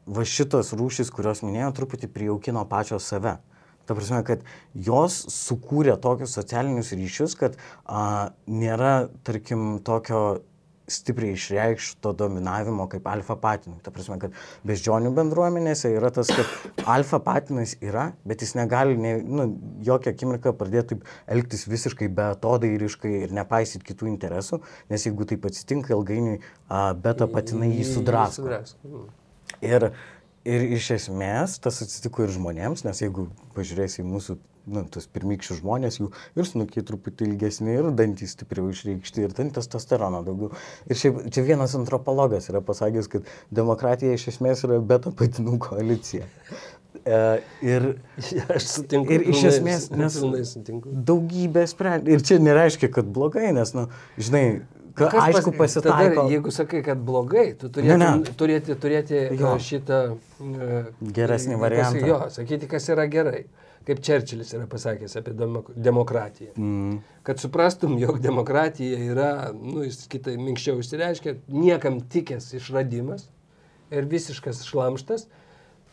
[0.06, 3.38] va šitos rūšys, kurios minėjau, truputį prijaukino pačios save.
[3.86, 4.42] Ta prasme, kad
[4.74, 10.42] jos sukūrė tokius socialinius ryšius, kad a, nėra, tarkim, tokio
[10.88, 13.80] stipriai išreikšto dominavimo kaip alfa patinai.
[13.86, 14.36] Ta prasme, kad
[14.68, 19.48] beždžionių bendruomenėse yra tas, kad alfa patinas yra, bet jis negali ne, nu,
[19.86, 24.62] jokią akimirką pradėti taip elgtis visiškai beatodairiškai ir nepaisyti kitų interesų,
[24.94, 28.46] nes jeigu taip atsitinka, ilgainiui a, beta patinai jį sudrasko.
[28.46, 28.82] Sudrasko.
[28.90, 29.08] Mm.
[30.46, 34.36] Ir, iš esmės tas atsitiko ir žmonėms, nes jeigu pažiūrėsi į mūsų,
[34.76, 39.50] nu, tos pirmykščius žmonės, jų ir snukiai truputį ilgesni, ir dantys stipriau išreikšti, ir ten
[39.56, 40.52] testosterono daugiau.
[40.86, 46.30] Ir šiaip, čia vienas antropologas yra pasakęs, kad demokratija iš esmės yra beta patinų koalicija.
[47.06, 47.18] E,
[47.66, 47.90] ir,
[48.56, 49.18] Aš sutinku.
[49.18, 50.22] ir iš esmės, nes
[50.86, 52.20] daugybė sprendimų.
[52.20, 53.90] Ir čia nereiškia, kad blogai, nes, nu,
[54.22, 54.46] žinai,
[54.96, 56.16] ka, Kas aišku pas- pasitaiko.
[56.22, 59.36] Tada, jeigu sakai, kad blogai, tu turėtum, Ne, ne, turėti, turėti Jo.
[59.42, 59.54] jo.
[59.60, 60.00] šitą...
[60.40, 60.82] e,
[61.20, 62.06] Geresnį kas- variantą.
[62.08, 63.46] Jo, sakyti, kas yra gerai.
[63.86, 66.56] Kaip Čerčilis yra pasakęs apie demok demokratiją.
[66.58, 73.28] Mm, Kad suprastum, jog demokratija yra, nu, jis kitai minkščiau išsireiškia, niekam tikęs išradimas
[73.94, 75.28] ir visiškas šlamštas,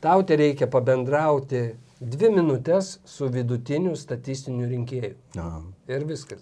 [0.01, 5.13] tau te reikia pabendrauti dvi minutės su vidutiniu statistiniu rinkėju.
[5.37, 5.51] ja,
[5.93, 6.41] Ir viskas.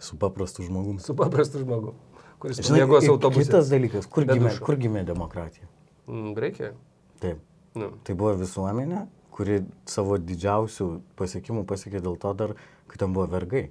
[0.00, 1.00] Su paprastu žmogumi.
[1.00, 1.94] Su paprastu žmogu,
[2.38, 3.46] kuris ir autobuse.
[3.46, 4.64] Kitas dalykas, kur gimė, dušo.
[4.64, 5.68] kur gimė demokratija?
[6.06, 6.72] Mm, Reikia.
[7.20, 7.40] Taip.
[7.76, 7.90] Nu.
[8.04, 10.86] Tai buvo visuomenė, kuri savo didžiausių
[11.16, 12.54] pasiekimų pasiekė dėl to dar,
[12.88, 13.66] kad ten buvo vergai.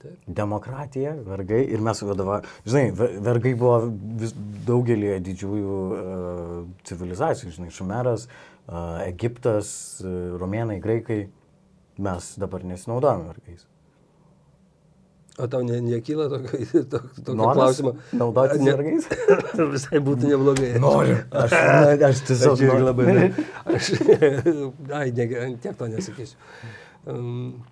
[0.00, 0.16] Taip.
[0.26, 2.48] Demokratija, vergai ir mes vadovavome.
[2.64, 3.90] Žinai, ve- vergai buvo
[4.22, 4.32] vis,
[4.68, 6.54] daugelį didžiųjų uh,
[6.88, 11.26] civilizacijų, žinai, Šumeras, uh, Egiptas, uh, Romėnai, Graikai.
[12.00, 13.66] Mes dabar nesinaudojame vergais.
[15.38, 16.58] O tau ne, nekyla tokio,
[16.92, 17.92] tokio, tokio klausimo?
[18.12, 19.06] naudotis Ne- vergais?
[19.74, 20.72] Visai būtų neblogai.
[20.82, 21.16] Noriu.
[21.30, 22.88] Aš, na, aš tiesiog noriu.
[22.90, 23.28] labai.
[23.76, 23.92] Aš,
[24.92, 25.30] ai, ne,
[25.62, 26.36] tiek to nesakysiu.
[27.06, 27.62] Um,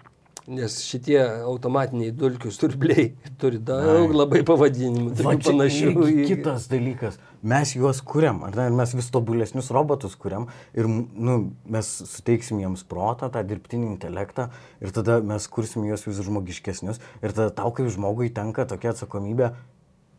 [0.48, 4.16] nes šitie automatiniai dulkių sturbliai turi daug Ai.
[4.16, 6.14] labai pavadinimų, Va tokių panašių į...
[6.30, 7.18] kitas dalykas.
[7.48, 8.66] Mes juos kuriam, ar ne?
[8.80, 11.38] Mes vis tobulesnius robotus kuriam ir nu,
[11.68, 14.48] mes suteiksim jiems protą, tą dirbtinį intelektą
[14.82, 17.02] ir tada mes kursim juos vis žmogiškesnius.
[17.22, 19.52] Ir tada tau kaip žmogui tenka tokia atsakomybė,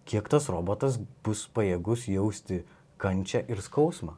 [0.10, 2.64] kiek tas robotas bus pajėgus jausti
[3.02, 4.16] kančią ir skausmą.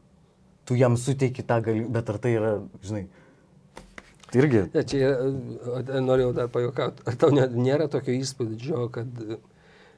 [0.67, 2.53] Tu jam suteiki tą galimybę, bet ar tai yra,
[2.85, 3.07] žinai,
[4.31, 4.63] tai irgi.
[4.73, 7.05] Ne, čia yra, norėjau dar pajokauti.
[7.09, 9.41] Ar tau nėra tokio įspūdžio, kad e,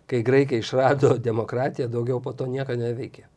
[0.10, 3.28] kai graikai išrado demokratiją, daugiau po to nieko neveikė?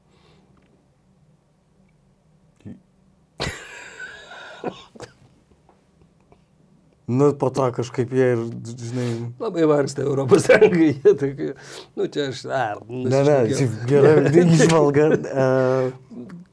[7.07, 9.11] Nu, po to kažkaip jie ir, žinai.
[9.39, 10.89] Labai vargsta Europos Sąjungai.
[11.05, 11.53] Jie tokie,
[11.95, 12.81] nu čia aš ar.
[12.91, 14.15] Ne, ne, šiaip gera
[14.57, 15.07] išvalga.
[15.15, 16.46] Uh,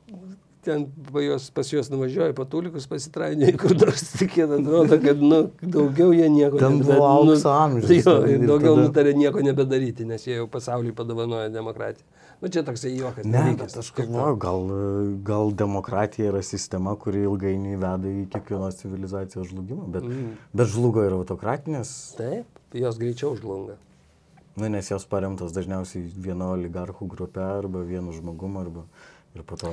[0.64, 6.14] Ten pa juos, pas juos nuvažiuoja patulikus pasitrainė, kur nors tikėt, atrodo, kad nu, daugiau
[6.16, 9.44] jie nieko Ten nebeda- buvo nu, aukso amžius, Jo, ten ir daugiau tada- nutarė nieko
[9.44, 12.08] nebedaryti, nes jie jau pasauliui padovanojo demokratiją.
[12.44, 13.26] Nu čia toksai juokas.
[13.26, 14.64] Ne, nereikia bet aš galvoju, gal,
[15.24, 20.32] gal demokratija yra sistema, kuri ilgainiui veda į kiekvienos civilizacijos žlugimą, bet, mm.
[20.54, 23.76] bet žlugo ir autokratinės, Taip, jos greičiau žlunga.
[24.56, 28.84] nu, nes jos paremtos dažniausiai vieno oligarchų grupė arba vienu žmogumu arba
[29.36, 29.72] ir po to...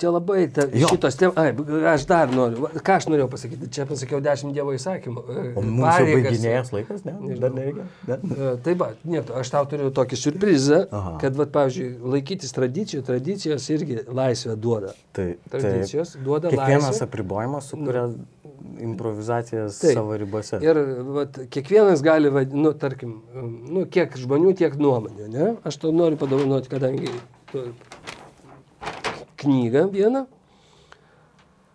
[0.00, 1.50] Čia labai ta, šitos temos, ai,
[1.92, 5.24] aš dar noriu, ką aš norėjau pasakyti, čia pasakiau dešimt Dievo įsakymų.
[5.28, 7.14] e, O mums jau pareigas- baiginėjas laikas, ne?
[7.42, 7.84] Dar nereikia?
[8.08, 8.16] Ne?
[8.16, 11.18] E, Tai va, ne, aš tau turiu tokį surprizą, Aha.
[11.20, 14.94] kad, va, pavyzdžiui, laikytis tradicijų, tradicijos irgi laisvę duoda.
[15.12, 17.04] Tai, Tradicijos duoda Kiekvienas laisvę.
[17.10, 18.06] apribojimas sukuria
[18.80, 19.94] improvizacijas Taip.
[19.94, 20.58] savo ribose.
[20.64, 20.76] Ir
[21.14, 23.18] vat, kiekvienas gali, vad, nu, tarkim,
[23.68, 25.56] nu, kiek žmonių, tiek nuomonių, ne?
[25.64, 27.08] Aš tau noriu padovanoti, kadangi
[29.40, 30.24] knygą vieną,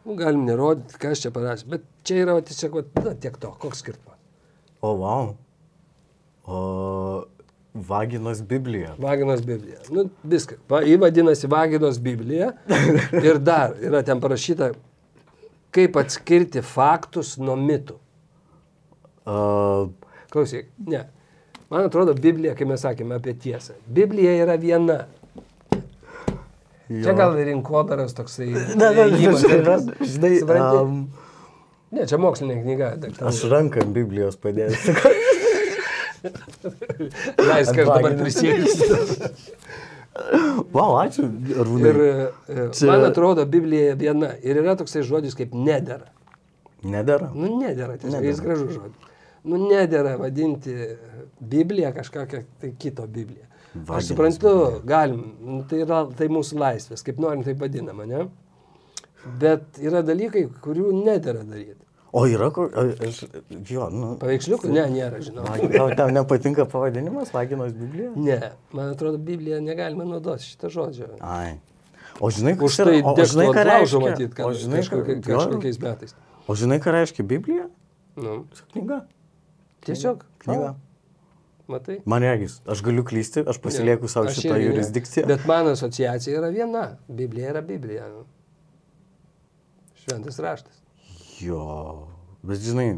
[0.06, 4.20] nu, galim nerodyti, kas čia parašė, bet čia yra tiesiog, na, tiek to, koks skirtumas.
[4.82, 5.32] O, wow.
[6.46, 7.26] O
[7.76, 8.96] Vaginos Biblija.
[8.98, 9.78] Vaginos Biblija.
[9.92, 10.58] Nu, viskas.
[10.70, 12.52] Va, Ji vadinasi Vaginos Biblija.
[13.28, 14.72] Ir dar yra ten parašyta,
[15.76, 17.98] kaip atskirti faktus nuo mitų.
[19.26, 19.90] Uh,
[20.32, 21.04] Klausyk, ne.
[21.70, 23.76] Man atrodo, Biblija, kai mes sakėme apie tiesą.
[23.92, 25.06] Biblija yra viena.
[26.90, 28.52] Čia gal rinkodaras toksai.
[28.80, 29.46] Ne, ne, įėjimas.
[30.06, 30.98] žinai, žinai um,
[31.96, 32.92] Ne, čia mokslinė knyga.
[33.00, 33.40] daktaras.
[33.40, 34.94] aš ranką ant Biblijos padėsiu.
[37.46, 39.30] Leisk, aš dabar prisėsiu.
[40.74, 41.26] Vau, ačiū.
[41.60, 41.90] Arūnai.
[41.92, 44.32] Ir e, Čia- man atrodo, Biblija viena.
[44.44, 46.08] Ir yra toksai žodis kaip nedėra.
[46.86, 47.32] Nedara.
[47.34, 48.30] Nu, nedėra, tiesiog Nedera.
[48.32, 49.12] jis gražus žodis.
[49.46, 50.74] Nu, nedėra vadinti
[51.40, 53.46] Bibliją kažkokią tai kito Bibliją.
[53.76, 54.82] Aš Vaginas suprantu, Biblija.
[54.86, 58.26] galim, nu, tai yra tai mūsų laisvės, kaip norim taip vadinama, ne?
[59.42, 61.82] Bet yra dalykai, kurių nedėra daryti.
[62.16, 62.70] O yra kur,
[63.04, 63.26] aš,
[63.68, 64.14] jo, nu.
[64.22, 64.70] Paveiksliukų?
[64.72, 65.44] Ne, nėra, žinau.
[65.74, 68.14] Tau, tau nepatinka pavadinimas Vaginos Biblija?
[68.16, 68.38] Ne,
[68.72, 71.10] man atrodo, Bibliją negalima naudoti šitą žodžio.
[71.20, 71.58] Ai.
[72.24, 74.00] O žinai, tai o žinai, degtų ką reiškia?
[74.06, 76.16] matyti, O kad žinai, ką- kažkokia, kažkokiais metais.
[76.48, 77.66] O žinai, ką reiškia Biblija?
[78.16, 79.02] Nu, Knyga.
[79.84, 80.24] tiesiog.
[80.46, 80.76] Knyga.
[81.72, 81.98] Matai?
[82.06, 85.26] Man regis, aš galiu klysti, aš pasilieku savo šitą jurisdikciją.
[85.30, 86.86] Bet mano asociacija yra viena.
[87.08, 88.06] Biblija yra Biblija.
[90.04, 90.82] Šventas raštas.
[91.42, 92.08] Jo,
[92.46, 92.92] bet žinai.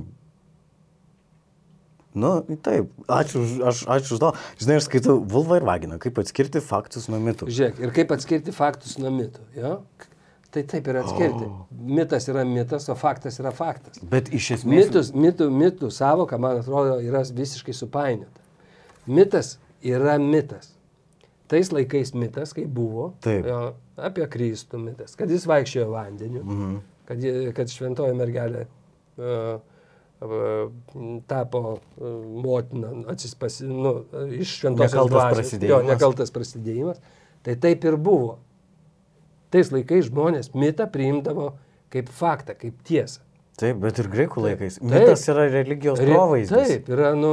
[2.18, 2.32] Nu,
[2.66, 4.32] taip, ačiū, aš, ačiū už to.
[4.60, 7.48] Žinai, aš skaitau Vulva ir Vagina, kaip atskirti faktus nuo mitų.
[7.54, 9.44] Žiūrėk, ir kaip atskirti faktus nuo mitų.
[9.56, 9.76] Jo?
[10.52, 11.46] Tai taip ir atskirti.
[11.46, 11.68] Oh.
[12.00, 14.00] Mitas yra mitas, o faktas yra faktas.
[14.02, 14.88] Bet iš esmės.
[14.88, 18.47] Mitus, mitų, mitų savoka, man atrodo, yra visiškai supainiota.
[19.08, 20.74] Mitas yra mitas.
[21.48, 23.46] Tais laikais mitas, kai buvo, Taip.
[23.48, 23.60] jo,
[24.04, 26.74] apie Kristų mitas, kad jis vaikščiojo vandeniu, Mhm.
[27.08, 27.24] kad,
[27.56, 28.66] kad šventoji mergelė
[29.18, 29.62] uh,
[31.28, 31.62] tapo
[32.02, 32.08] uh,
[32.44, 33.94] motina, atsispasi, nu,
[34.34, 35.38] iš šventosios Nekaltas dvasios.
[35.38, 35.70] prasidėjimas.
[35.72, 37.00] Jo, nekaltas prasidėjimas.
[37.46, 38.40] Tai taip ir buvo.
[39.54, 41.54] Tais laikais žmonės mitą priimdavo
[41.94, 43.22] kaip faktą, kaip tiesą.
[43.58, 44.82] Taip, bet ir graikų laikais.
[44.82, 44.90] Taip.
[44.92, 46.68] Mitas yra religijos Re- provaizdis.
[46.74, 47.32] Taip, yra, nu,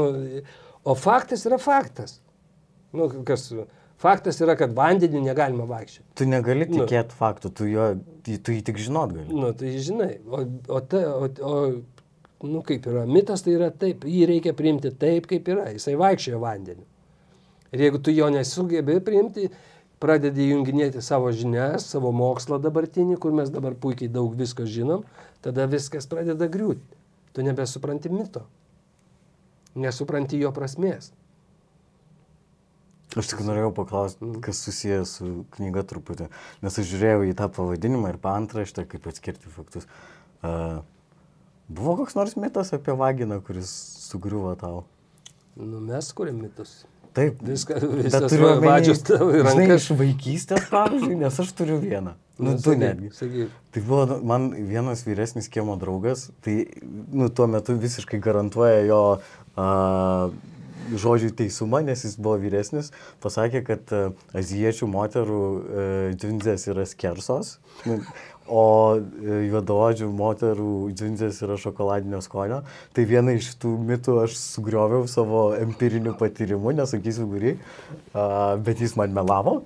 [0.84, 2.18] o faktas yra faktas.
[2.94, 3.48] Nu, kas,
[3.98, 6.12] faktas yra, kad vandenį negalima vaikščioti.
[6.20, 6.84] Tu negali Nu.
[6.84, 7.88] tikėti faktų, tu, jo,
[8.22, 9.28] tu, jį tik žinot gali.
[9.34, 11.54] Nu, tai žinai, o, o, ta, o, o
[12.46, 16.42] nu, kaip yra, mitas tai yra taip, jį reikia priimti taip, kaip yra, jisai vaikščiojo
[16.42, 16.86] vandeniu.
[17.74, 19.48] Ir jeigu tu jo nesugebė priimti,
[19.98, 25.02] pradedi junginėti savo žinias, savo mokslą dabartinį, kur mes dabar puikiai daug visko žinom,
[25.42, 26.84] tada viskas pradeda griūti.
[27.34, 28.44] Tu nebesupranti mito.
[29.74, 31.10] Nesupranti jo prasmės.
[33.14, 36.26] Aš tik norėjau paklausti, kas susijęs su knyga truputį,
[36.64, 39.86] nes aš žiūrėjau į tą pavadinimą ir paantraštę, kaip atskirti faktus.
[40.42, 40.80] Uh,
[41.68, 43.70] buvo koks nors mitas apie vaginą, kuris
[44.08, 44.82] sugriuvo tau?
[45.54, 46.82] Nu, mes kuriam mitus.
[47.14, 47.78] Taip, Viską,
[48.26, 49.84] turiu vadžius tavo žinai, rankas.
[49.84, 52.16] iš vaikystės, pavyzdžiui, nes aš turiu vieną.
[52.42, 53.10] Nu, du sakyk, netgi.
[53.14, 53.52] sakyk.
[53.70, 58.98] Tai buvo nu, man vienas vyresnis kiemo draugas, tai nu, tuo metu visiškai garantuoja jo
[59.56, 60.30] a,
[61.00, 62.90] žodžių teisumą, nes jis buvo vyresnis,
[63.24, 64.04] pasakė, kad a,
[64.36, 65.88] azijiečių moterų a,
[66.18, 67.56] džinzės yra skersos,
[68.44, 68.64] o
[68.98, 68.98] a,
[69.48, 72.60] juodaodžių moterų džinzės yra šokoladinio skonio.
[72.96, 77.56] Tai vieną iš tų mitų aš sugrioviau savo empiriniu patyrimu, nesakysiu kurį,
[78.66, 79.62] bet jis man melavo.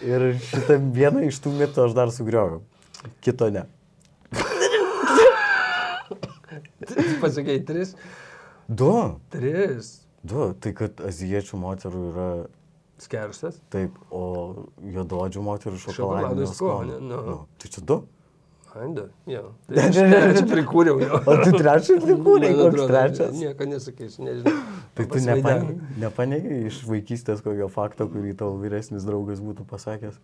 [0.00, 2.62] Ir šitą vieną iš tų mitų aš dar sugrioviau.
[3.24, 3.66] Kito ne.
[7.20, 7.94] Pasakėjai tris.
[8.70, 8.92] Du.
[9.34, 9.90] Tris.
[10.22, 10.52] Du.
[10.62, 12.28] Tai kad azijiečių moterų yra
[13.00, 13.56] Skersas.
[13.72, 14.22] taip, o
[14.84, 16.98] juododžių moterų šokoladinio skonio, skonio.
[17.00, 17.20] nu.
[17.26, 17.96] Nu, Tai čia du.
[18.70, 19.40] Anda, jo.
[19.66, 21.18] Tai aš trečią prikūriau jo.
[21.26, 23.32] O tu trečią prikūrei, Man koks trečias?
[23.34, 24.52] Nieko nesakysiu, nežinau.
[24.94, 25.74] Tai tu Pasvaidenau.
[26.04, 30.20] nepanegi iš vaikystės kokio fakto, kurį tavo vyresnis draugas būtų pasakęs.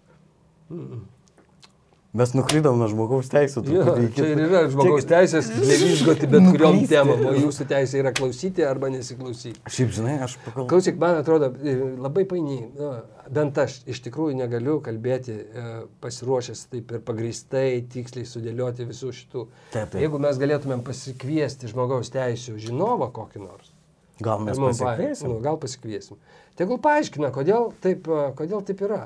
[2.17, 3.62] Mes nuklydom nuo žmogaus teisų.
[3.69, 3.85] Jo,
[4.17, 8.64] čia ir yra žmogaus Čia- teisės nevyžgoti bet kuriom temom, o jūsų teisė yra klausyti
[8.64, 9.61] arba nesiklausyti.
[9.69, 10.71] Šiaip žinai, aš pagalvoju.
[10.73, 12.93] Klausyk, man atrodo, e, labai painiai, nu,
[13.37, 15.67] bent aš iš tikrųjų negaliu kalbėti e,
[16.05, 19.47] pasiruošęs taip ir pagristai, tiksliai sudėlioti visų šitų.
[19.75, 20.01] Taip, taip.
[20.01, 23.73] Jeigu mes galėtumėm pasikviesti žmogaus teisų žinovą kokį nors,
[24.21, 25.29] Gal mes pasikviesim?
[25.29, 26.17] Nu, gal pasikviesim.
[26.57, 28.09] Tegul paaiškina, kodėl taip,
[28.39, 29.03] kodėl taip yra.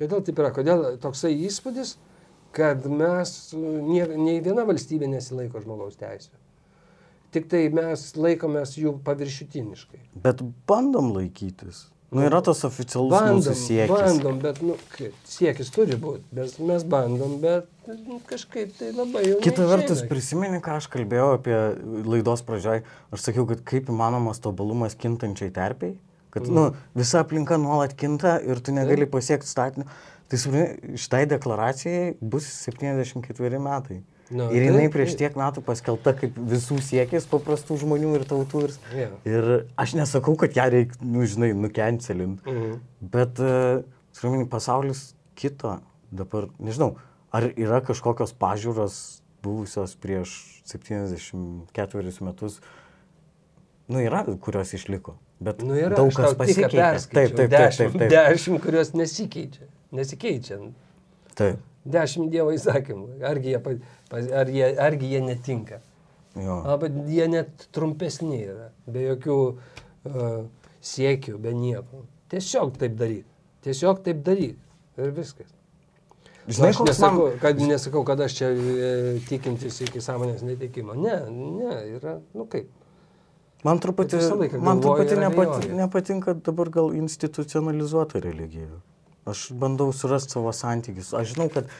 [0.00, 1.94] Kodėl taip yra, kodėl toksai įspūdis,
[2.54, 6.32] kad mes, nie, nei viena valstybė nesilaiko žmogaus teisų.
[7.34, 10.04] Tik tai mes laikomės jų paviršutiniškai.
[10.22, 11.88] Bet bandom laikytis.
[12.14, 13.90] Nu, yra tas oficialus mūsų siekis.
[13.90, 14.76] bandom, bet nu,
[15.26, 16.22] siekis turi būti.
[16.36, 19.40] Mes, mes bandom, bet nu, kažkaip tai labai jau.
[19.42, 21.56] Kita vertus, prisimeni, ką aš kalbėjau apie
[22.06, 22.84] laidos pradžioj.
[23.10, 25.96] Aš sakiau, kad kaip įmanomas tobulumas kintančiai terpiai.
[26.34, 26.54] Kad mm.
[26.54, 29.90] nu, visa aplinka nuolat kinta ir tu negali pasiekti statinio.
[30.34, 34.02] Tai šitai deklaracijai bus 74 metai.
[34.32, 38.62] Nu, ir jinai taip, prieš tiek metų paskelbta kaip visų siekis paprastų žmonių ir tautų.
[38.64, 39.08] Ir, Jo.
[39.28, 39.48] ir
[39.80, 42.40] aš nesakau, kad ją reikia, nu, žinai, nukencelinti.
[42.48, 42.78] Mhm.
[43.14, 43.84] Bet, uh,
[44.16, 45.76] supranti, pasaulis kito.
[46.14, 46.94] Dabar, nežinau,
[47.34, 48.96] ar yra kažkokios pažiūros
[49.44, 52.62] buvusios prieš 74 metus
[53.86, 55.18] Nu, yra, kurios išliko.
[55.44, 56.78] Bet Nu yra, daug kas pasikeitė.
[57.12, 57.96] Taip, taip, taip, taip.
[57.98, 58.10] taip.
[58.12, 59.66] Dešimt, kurios nesikeičia.
[59.94, 60.60] Nesikeičia.
[61.38, 61.62] taip.
[61.84, 63.18] Dešimt Dievo įsakymų.
[63.28, 63.58] Argi jie,
[64.40, 65.80] ar jie, argi jie netinka?
[66.40, 66.62] Jo.
[66.64, 68.70] A, bet jie net trumpesni yra.
[68.90, 70.38] Be jokių uh,
[70.80, 72.06] siekių, be nieko.
[72.32, 73.26] Tiesiog taip daryk.
[73.66, 74.56] Tiesiog taip daryk.
[74.96, 75.50] Ir viskas.
[76.44, 77.36] Žinai, aš nesakau, man...
[77.40, 78.88] kad, nesakau, kad aš čia e,
[79.28, 80.92] tikintis iki sąmonės netikimo.
[80.98, 82.68] Ne, ne, yra, nu kaip.
[83.64, 84.20] Man truputį,
[84.60, 85.70] man truputį abejoji.
[85.72, 88.68] nepatinka dabar gal institucionalizuota religija.
[89.30, 91.14] Aš bandau surasti savo santykius.
[91.16, 91.70] Aš žinau, kad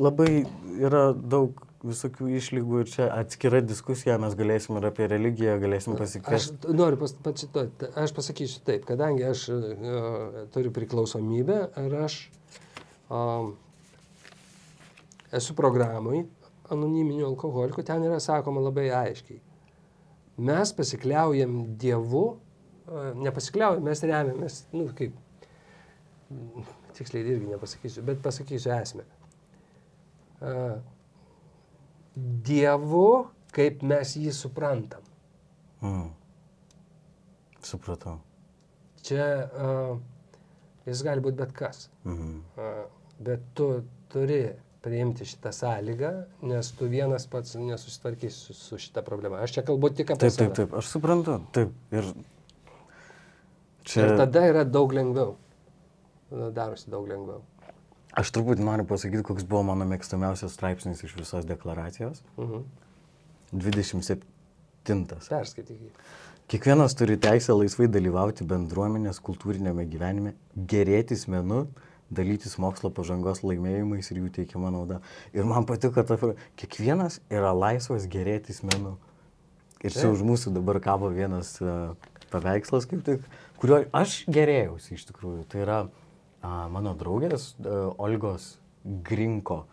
[0.00, 0.44] labai
[0.80, 6.02] yra daug visokių išlygų ir čia atskira diskusija, mes galėsim ir apie religiją, galėsim Aš
[6.02, 6.74] pasikviesti.
[6.76, 12.18] noriu pas, pacituoti, aš pasakysiu taip, kadangi aš uh, turiu priklausomybę ir aš
[13.08, 13.54] um,
[15.32, 16.26] esu programui
[16.70, 19.40] anoniminių alkoholikų, ten yra sakoma labai aiškiai.
[20.40, 25.16] Mes pasikliaujam Dievu, uh, nepasikliaujam, mes remiamės, nu kaip,
[26.96, 29.04] tiksliai irgi nepasakysiu, bet pasakysiu esmę.
[32.46, 33.06] Dievu,
[33.54, 35.04] kaip mes jį suprantam.
[35.84, 36.08] Mm.
[37.64, 38.18] Supratau.
[39.04, 39.94] Čia uh,
[40.88, 41.88] jis gali būti bet kas.
[42.04, 42.34] Mhm.
[42.56, 42.82] Uh,
[43.20, 43.70] bet tu
[44.12, 44.42] turi
[44.80, 46.10] priimti šitą sąlygą,
[46.48, 49.42] nes tu vienas pats nesusitvarkysi su, su šita problema.
[49.44, 50.56] Aš čia kalbu tik apie Taip, taip, save.
[50.56, 51.36] taip, aš suprantu.
[51.52, 51.74] Taip.
[51.92, 52.08] Ir
[53.84, 54.06] Čia...
[54.06, 55.34] Ir tada yra daug lengviau.
[56.30, 57.42] Darosi daug lengviau.
[58.10, 62.22] Aš turbūt noriu pasakyti, koks buvo mano mėgstamiausias straipsnis iš visos deklaracijos.
[62.38, 62.64] Mhm.
[63.52, 64.22] 27.
[65.28, 65.92] Perskaityk jį.
[66.50, 71.64] Kiekvienas turi teisę laisvai dalyvauti bendruomenės kultūrinėme gyvenime, gerėtis menu,
[72.10, 74.98] dalytis mokslo pažangos laimėjimais ir jų teikiama nauda.
[75.34, 78.96] Ir man patiko, kad kiekvienas yra laisvas gerėtis menu.
[79.82, 81.94] Ir čia už mūsų dabar kabo vienas uh,
[82.34, 83.22] paveikslas, kaip tik,
[83.62, 85.46] kuriuo aš gerėjausi iš tikrųjų.
[85.48, 86.09] Tai yra uh,
[86.42, 89.64] mano draugės uh, Olgos Grinko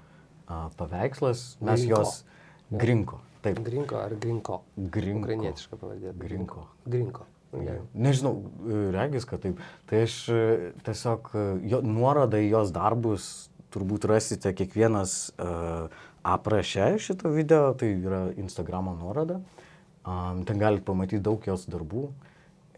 [0.48, 1.58] paveikslas.
[1.62, 2.00] Mes Grinko.
[2.00, 2.24] jos
[2.72, 3.22] Grinko.
[3.42, 4.62] Taip, Grinko ar Grinko?
[4.76, 5.24] Grinko.
[5.24, 6.14] Ukrainietiška pavardė.
[6.20, 6.68] Grinko.
[6.88, 7.28] Grinko.
[7.54, 7.80] Gerai.
[7.96, 8.34] Nežinau,
[8.68, 9.62] e, regis, kad taip.
[9.88, 10.40] Tai aš e,
[10.84, 13.30] tiesiog e, jo, nuorodą į jos darbus
[13.72, 15.14] turbūt rasite kiekvienas
[15.44, 15.92] uh,
[16.24, 19.42] apraše šito video, tai yra Instagramo nuoroda.
[20.08, 22.06] Um, ten galite pamatyti daug jos darbų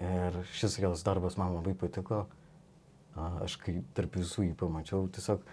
[0.02, 2.24] ir šis jos darbas man labai patiko.
[2.26, 2.39] Uh,
[3.45, 5.43] aš kai tarp visų jį pamačiau, tiesiog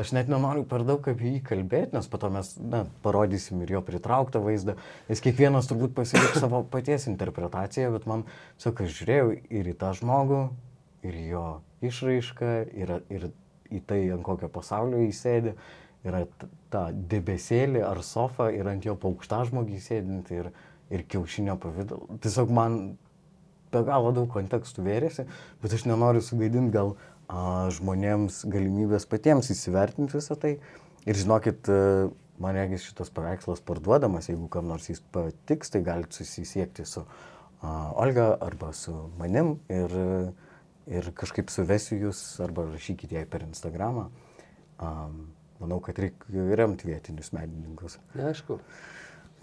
[0.00, 3.74] aš net nenoriu per daug apie jį kalbėti, nes po to mes na, parodysim ir
[3.74, 4.76] jo pritrauktą vaizdą,
[5.10, 8.24] nes kiekvienas turbūt pasiliks savo paties interpretaciją, bet man,
[8.58, 10.40] tiesiog aš žiūrėjau ir į tą žmogų,
[11.06, 11.44] ir jo
[11.86, 13.30] išraišką, ir, ir
[13.70, 15.54] į tai, ant kokio pasaulio jis sėdi,
[16.06, 20.50] yra t- ta debesėlė ar sofa ir ant jo paukšta žmogį sėdinti ir,
[20.92, 22.20] ir kiaušinio pavydalu.
[22.24, 22.80] Tiesiog man
[23.72, 25.26] be galo daug kontekstų vėrėsi,
[25.62, 26.94] bet aš nenoriu sugaidinti gal
[27.26, 30.56] a, žmonėms galimybės patiems įsivertinti visą tai.
[31.08, 32.10] Ir žinokit, a,
[32.42, 37.92] man regis šitas paveikslas parduodamas, jeigu kam nors jis patiks, tai galite susisiekti su a,
[38.00, 39.96] Olga arba su manim ir,
[40.90, 44.08] ir kažkaip suvesiu jūs arba rašykite jai per Instagramą.
[44.80, 44.94] A,
[45.60, 47.98] manau, kad reikia remti vietinius menininkus.
[48.16, 48.56] Aišku.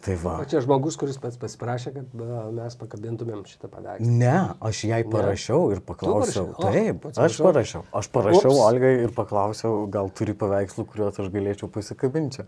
[0.05, 0.35] Tai va.
[0.43, 2.11] O čia žmogus, kuris pats pasiprašė, kad
[2.53, 4.11] mes pakabintumėm šitą paveikslą.
[4.19, 6.51] Ne, aš jai parašiau ir paklausiau.
[6.53, 7.81] O, Taip, aš parašiau.
[7.97, 8.61] Aš parašiau Ups.
[8.67, 12.45] Olgai ir paklausiau, gal turi paveikslų, kuriuos aš galėčiau pasikabinti.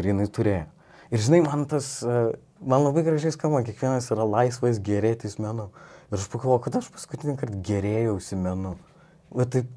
[0.00, 0.64] Ir jinai turėjo.
[1.12, 2.16] Ir žinai, man tas, e,
[2.64, 5.68] man labai gražiai skamba, kiekvienas yra laisvas gerėtis menu.
[6.10, 8.74] Ir aš pagalvoju, kad aš paskutinį kartą gerėjausi menu.
[9.36, 9.70] Bet taip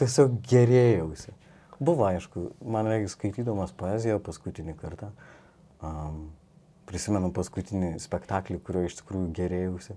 [0.00, 1.36] tiesiog gerėjausi.
[1.78, 5.12] Buvo, aišku, man reikia skaitydamas poeziją paskutinį kartą.
[5.78, 6.32] Um,
[6.88, 9.96] prisimenu paskutinį spektaklį, kurio iš tikrųjų gerėjausi.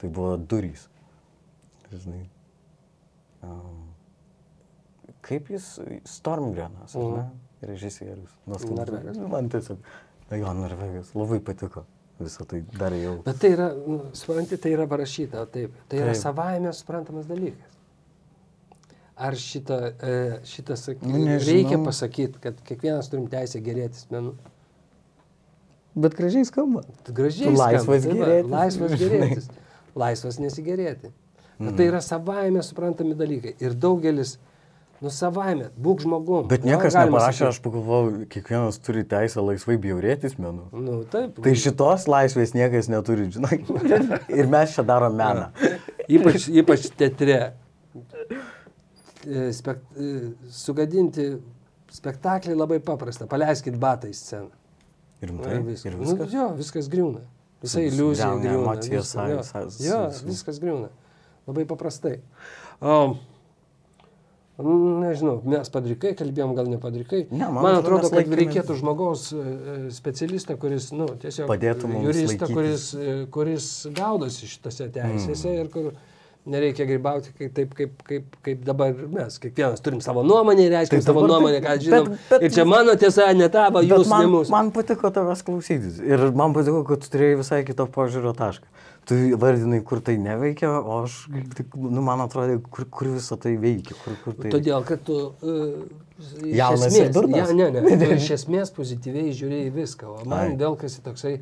[0.00, 0.88] Tai buvo durys.
[1.92, 2.24] Žinai.
[3.46, 3.84] Um,
[5.24, 5.76] kaip jis,
[6.10, 7.26] Stormgrenas, ar ne?
[7.66, 8.32] Režisierius.
[8.44, 8.78] Nuostabus.
[8.80, 9.20] Norvegas.
[9.32, 9.92] Man tiesiog,
[10.34, 11.14] jo, Norvegas.
[11.16, 11.86] Labai patiko
[12.18, 13.20] visą tai dar jau.
[13.24, 15.74] Bet tai yra, nu, supranti, tai yra parašyta, taip.
[15.90, 16.22] Tai yra Taip.
[16.22, 17.74] savaime suprantamas dalykas.
[19.16, 21.00] Ar šitą, e, šitą sak...
[21.04, 24.34] Nu, reikia pasakyti, kad kiekvienas turim teisę gerėtis menu?
[25.96, 26.82] Bet gražiai skamba.
[27.08, 27.52] Gražiai.
[27.52, 28.50] Tu laisvas skamba, tai gerėtis.
[28.52, 29.46] Laisvas gerėtis.
[29.96, 31.12] Laisvas nesigerėti.
[31.56, 33.54] Bet tai yra savaime suprantami dalykai.
[33.64, 34.34] Ir daugelis,
[35.00, 36.50] nu savaime, būk žmogum.
[36.50, 37.64] Bet niekas galima neparašė, aš sakyt.
[37.64, 40.66] pagalvojau, kiekvienas turi teisę laisvai bjaurėtis menu.
[40.76, 41.40] Nu, taip.
[41.40, 43.62] Tai šitos laisvės niekas neturi, žinai.
[44.38, 45.48] Ir mes čia darom meną.
[46.12, 47.40] Ypač, ypač teatre.
[49.24, 50.12] E, Spek, e,
[50.52, 51.30] sugadinti
[51.96, 53.24] spektaklį labai paprasta.
[53.30, 54.52] Paleiskit batą į sceną.
[55.24, 55.84] Ir Nu, tai, viskas.
[55.88, 56.32] ir Nu, viskas.
[56.32, 57.22] jo, viskas griūna.
[57.62, 58.58] Visai Su- iliuzija griūna.
[58.60, 59.86] emocijas, viskas, jo.
[59.94, 60.88] Jo, viskas griūna.
[61.46, 62.18] Labai paprastai.
[62.82, 63.16] Um,
[64.58, 67.26] nežinau, mes padrikai kalbėjom, gal ne padrikai.
[67.30, 71.90] Ne, man man atrodo, kad laikėmės- reikėtų žmogaus e, e, specialistą, kuris, nu, tiesiog Padėtų
[71.92, 75.60] mums juristą, kuris, e, kuris gaudosi šitose teisėse mm.
[75.60, 75.90] ir kur
[76.46, 79.38] nereikia grybauti kaip, taip, kaip, kaip, kaip dabar mes.
[79.42, 82.08] Kiekvienas turim savo nuomonę, reiškia Tai savo nuomonę, ką žinom.
[82.10, 84.50] bet- bet- ir čia mano tiesa, ne tavo, jūs, ne man, mūsų.
[84.54, 85.98] man patiko tavęs klausytis.
[86.00, 88.66] Ir man patiko, kad tu turėjai visai kitą požiūrio tašką.
[89.06, 91.28] Tu vardinai, kur tai neveikia, o aš,
[91.76, 93.94] nu, man atrodo, kur, kur visą tai veikia.
[94.02, 94.50] Kur, kur tai...
[94.50, 95.20] Todėl, kad tu...
[95.42, 95.86] Uh,
[96.42, 97.50] Jaunas ir durnas.
[97.50, 100.56] Ja, ne, ne, tu iš esmės pozityviai žiūrėjai viską, o man Ai.
[100.58, 101.36] vėl kas toksai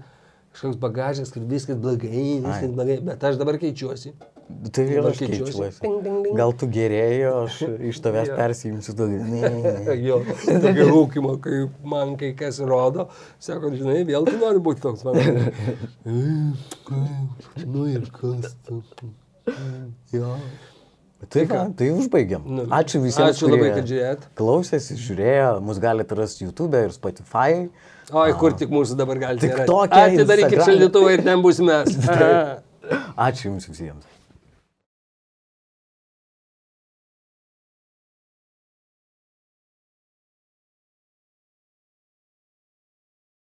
[0.55, 2.73] kažkoks bagažas, kad viskas blogai, viskas Ai.
[2.75, 4.13] blogai, bet aš dabar keičiuosi.
[4.45, 6.27] Tai ir Dabar aš ding, ding.
[6.37, 7.55] Gal tu gerėjai, o aš
[7.91, 8.35] iš tavęs Jo.
[8.37, 9.23] persijimsiu daugiau.
[9.25, 9.95] Ne, ne, ne.
[10.05, 13.07] Jo, tokio rūkimo, kai man kai kas rodo,
[13.43, 15.17] sako, žinai, vėl tu nori būti toks man.
[17.75, 18.83] nu ir kas tu.
[20.13, 20.37] Jo.
[21.33, 22.43] Tai ką, tai užbaigiam.
[22.45, 23.39] Nu, Ačiū visiems.
[23.39, 24.27] Ačiū labai, kad žiūrėjot.
[24.37, 27.71] Klausėsi, žiūrėjo, mus galite rasti YouTube ir Spotify.
[28.13, 29.49] Oi, kur tik mūsų dabar galite.
[29.49, 31.97] Tik tokia Atidarykit šaldytuvą ir ten bus mes.
[33.17, 34.05] Ačiū Jums visiems.